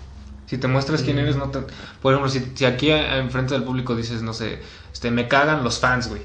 [0.54, 1.20] Si te muestras quién Mm.
[1.20, 1.60] eres, no te...
[2.00, 4.60] Por ejemplo, si, si aquí enfrente del público dices, no sé,
[4.94, 6.22] este, me cagan los fans, güey.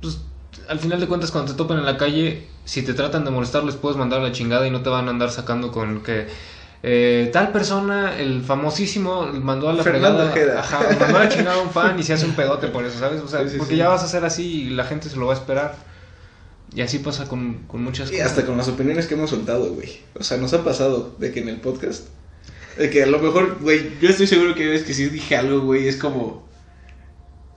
[0.00, 0.18] Pues,
[0.68, 3.64] al final de cuentas, cuando te topen en la calle, si te tratan de molestar,
[3.64, 6.28] les puedes mandar la chingada y no te van a andar sacando con que...
[6.84, 10.60] eh, tal persona, el famosísimo, mandó a la Fernando fregada...
[10.60, 12.96] Ajá, mandó a la chingada a un fan y se hace un pedote por eso,
[13.00, 13.20] ¿sabes?
[13.22, 13.78] O sea, Sí, sí, porque sí.
[13.78, 15.74] ya vas a hacer así y la gente se lo va a esperar.
[16.72, 18.26] Y así pasa con, con muchas Y cosas.
[18.28, 19.98] hasta con las opiniones que hemos soltado, güey.
[20.18, 22.04] O sea, nos ha pasado de que en el podcast.
[22.78, 25.60] De que a lo mejor, güey, yo estoy seguro que ves que si dije algo,
[25.60, 26.48] güey, es como.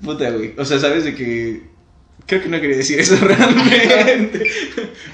[0.01, 0.53] Puta, güey.
[0.57, 1.63] O sea, sabes de que.
[2.25, 4.43] Creo que no quería decir eso realmente.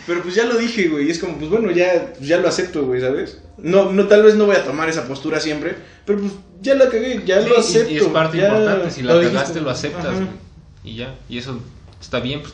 [0.07, 1.07] Pero pues ya lo dije, güey.
[1.07, 3.39] Y es como, pues bueno, ya, ya lo acepto, güey, ¿sabes?
[3.57, 5.75] No, no, tal vez no voy a tomar esa postura siempre.
[6.05, 6.31] Pero pues
[6.61, 7.91] ya la cagué, ya Sí, lo y- acepto.
[7.93, 8.89] Y, es parte ya importante.
[8.91, 9.37] Si la lo dijiste.
[9.37, 10.15] cagaste, lo aceptas, Ajá.
[10.15, 10.27] güey.
[10.83, 11.15] Y ya.
[11.29, 11.59] Y eso
[12.01, 12.53] está bien, pues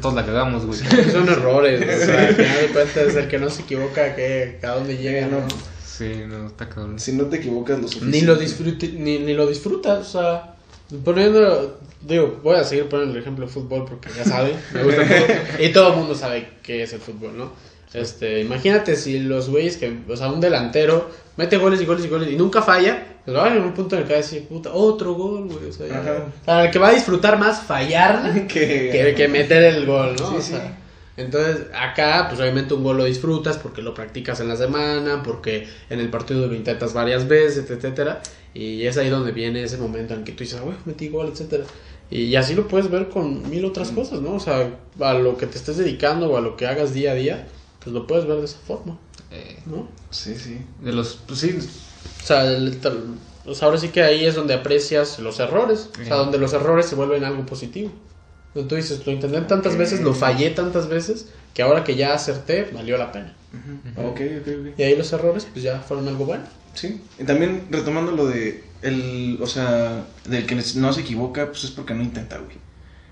[0.00, 0.78] todos la cagamos, güey.
[1.10, 4.68] Son errores, o sea, al final de cuentas el que no se equivoca, que a
[4.68, 5.38] dónde llega, no.
[6.00, 6.06] ¿No?
[6.06, 6.98] Sí, no, está cabrón.
[6.98, 8.18] Si no te equivocas lo suficiente.
[8.20, 10.54] Ni lo disfrute, ni, ni lo disfrutas, o sea,
[11.04, 15.02] poniendo, digo, voy a seguir poniendo el ejemplo de fútbol porque ya saben, me gusta
[15.02, 17.52] el fútbol, y todo el mundo sabe qué es el fútbol, ¿no?
[17.94, 22.08] Este, imagínate si los güeyes que, o sea, un delantero mete goles y goles y
[22.08, 24.22] goles y nunca falla, pues va a haber un punto en el que va a
[24.22, 27.38] decir, puta, otro gol, güey, o sea, ya- o sea, el que va a disfrutar
[27.38, 30.28] más fallarla que, que, que meter el gol, ¿no?
[30.30, 30.54] Sí, O sí.
[31.16, 35.66] Entonces, acá, pues obviamente un gol lo disfrutas porque lo practicas en la semana, porque
[35.90, 38.22] en el partido lo intentas varias veces, etcétera.
[38.54, 41.64] Y es ahí donde viene ese momento en que tú dices, güey, metí gol, etcétera.
[42.10, 44.34] Y así lo puedes ver con mil otras cosas, ¿no?
[44.34, 47.14] O sea, a lo que te estés dedicando o a lo que hagas día a
[47.14, 47.48] día,
[47.82, 48.98] pues lo puedes ver de esa forma,
[49.32, 49.88] Eh, ¿no?
[50.10, 50.58] Sí, sí.
[50.82, 55.18] de los, pues sí, O sea, el- sea, ahora sí que ahí es donde aprecias
[55.18, 57.90] los errores, o sea, donde los errores se vuelven algo positivo.
[58.56, 62.14] Donde tú dices, lo intenté tantas veces, lo fallé tantas veces, que ahora que ya
[62.14, 63.34] acerté, valió la pena.
[63.96, 64.78] Ok, ok, ok.
[64.78, 66.44] Y ahí los errores, pues ya fueron algo bueno.
[66.74, 71.64] Sí, y también retomando lo de el, o sea, del que no se equivoca, pues
[71.64, 72.56] es porque no intenta, güey.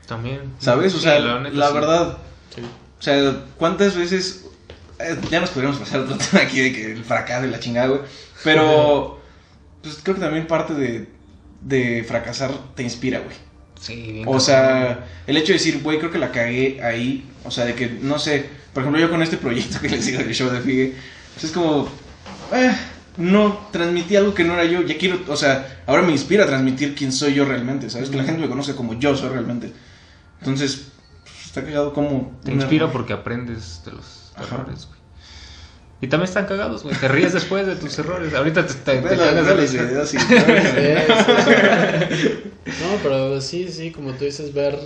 [0.07, 0.41] también.
[0.59, 0.95] ¿Sabes?
[0.95, 1.75] O Sí, sea, la, neta, sí.
[1.75, 2.19] verdad,
[2.55, 2.61] Sí.
[2.99, 4.45] o sea, ¿cuántas veces
[4.99, 7.89] eh, ya nos podríamos pasar otro tema aquí de que el fracaso y la chingada,
[7.89, 8.01] güey?
[8.43, 9.19] Pero
[9.83, 11.09] pues creo que también parte de
[11.63, 13.35] de fracasar te inspira, güey.
[13.81, 17.29] Sí, bien O sea, el hecho de decir, güey, creo que la cagué ahí.
[17.45, 20.19] O sea, de que, no sé, por ejemplo, yo con este proyecto que les digo
[20.19, 20.95] del show de Figue,
[21.35, 21.89] pues es como,
[22.53, 22.75] eh,
[23.17, 24.83] no, transmití algo que no era yo.
[24.83, 28.11] Ya quiero, o sea, ahora me inspira a transmitir quién soy yo realmente, ¿sabes?
[28.11, 29.73] Que la gente me conoce como yo soy realmente.
[30.41, 30.89] Entonces,
[31.23, 32.39] pues, está cagado como.
[32.45, 35.04] Te inspira porque aprendes de los errores, güey.
[36.05, 36.95] Y también están cagados, güey.
[36.97, 38.35] Te ríes después de tus errores.
[38.35, 40.19] Ahorita te, te, te cagas de los videos y-
[42.83, 44.79] No, pero sí, sí, como tú dices, ver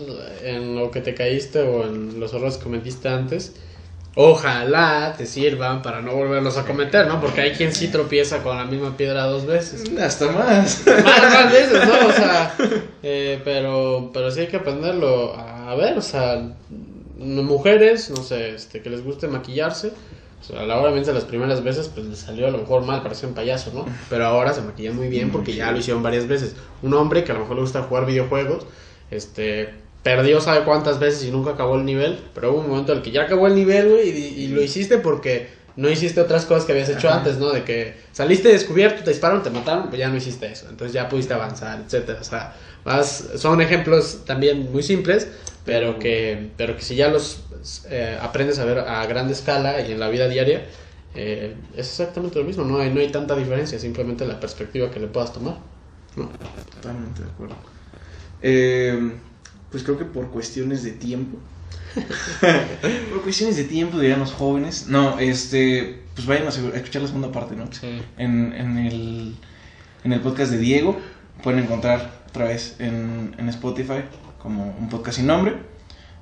[0.44, 3.54] en lo que te caíste o en los errores que cometiste antes,
[4.14, 7.20] ojalá te sirvan para no volverlos a cometer, ¿no?
[7.20, 9.90] Porque hay quien sí tropieza con la misma piedra dos veces.
[10.00, 10.84] Hasta más.
[10.86, 12.08] más, más veces, ¿no?
[12.08, 12.54] O sea,
[13.02, 16.48] eh, pero, pero sí hay que aprenderlo a, a ver, o sea,
[17.18, 19.92] mujeres, no sé, este, que les guste maquillarse,
[20.40, 22.84] o sea, a la hora de las primeras veces, pues les salió a lo mejor
[22.84, 23.84] mal, parecía un payaso, ¿no?
[24.08, 26.54] Pero ahora se maquillan muy bien porque ya lo hicieron varias veces.
[26.82, 28.66] Un hombre que a lo mejor le gusta jugar videojuegos,
[29.10, 32.98] este, perdió sabe cuántas veces y nunca acabó el nivel, pero hubo un momento en
[32.98, 36.64] el que ya acabó el nivel, güey, y lo hiciste porque no hiciste otras cosas
[36.64, 37.50] que habías hecho antes, ¿no?
[37.50, 40.66] De que saliste descubierto, te dispararon, te mataron, pues ya no hiciste eso.
[40.68, 42.18] Entonces ya pudiste avanzar, etcétera.
[42.20, 42.52] O sea,
[42.84, 45.28] más, son ejemplos también muy simples,
[45.64, 47.44] pero que, pero que si ya los
[47.90, 50.66] eh, aprendes a ver a gran escala y en la vida diaria,
[51.14, 52.64] eh, es exactamente lo mismo.
[52.64, 55.58] No hay, no hay tanta diferencia, simplemente la perspectiva que le puedas tomar.
[56.16, 56.28] ¿no?
[56.74, 57.54] Totalmente de acuerdo.
[58.42, 59.12] Eh,
[59.70, 61.38] pues creo que por cuestiones de tiempo
[63.10, 64.86] Por cuestiones de tiempo, dirían los jóvenes.
[64.88, 67.66] No, este, pues vayan a escuchar la segunda parte, ¿no?
[67.72, 68.00] Sí.
[68.16, 69.34] En, en, el,
[70.04, 70.98] en el podcast de Diego.
[71.42, 74.02] Pueden encontrar otra vez en, en Spotify
[74.40, 75.54] como un podcast sin nombre.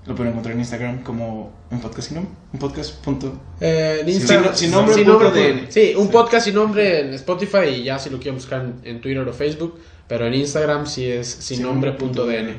[0.06, 2.34] Lo pueden encontrar en Instagram como un podcast sin nombre.
[2.52, 3.40] Un podcast punto.
[3.60, 5.66] Eh, en Sin- Instagram- sin nombre, punto DN.
[5.68, 9.00] Sí, un podcast sin nombre en Spotify y ya si lo quieren buscar en, en
[9.00, 9.80] Twitter o Facebook.
[10.06, 12.54] Pero en Instagram sí es sin, Sin nombre nombre punto punto DN.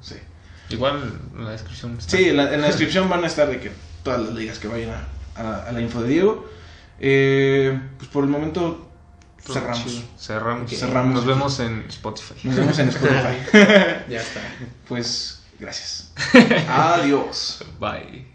[0.00, 0.14] Sí.
[0.70, 2.16] Igual en la descripción está.
[2.16, 3.70] Sí, en la, en la descripción van a estar de que
[4.02, 5.06] todas las ligas que vayan a,
[5.40, 6.48] a- a la info de Diego.
[7.00, 8.88] Eh, pues por el momento
[9.44, 10.04] Todo cerramos.
[10.18, 10.70] Cerramos.
[10.70, 11.14] Cerramos.
[11.14, 12.34] Nos vemos en Spotify.
[12.44, 13.38] Nos vemos en Spotify.
[14.08, 14.40] Ya está.
[14.88, 16.12] pues gracias.
[16.68, 17.64] Adiós.
[17.80, 18.26] Bye.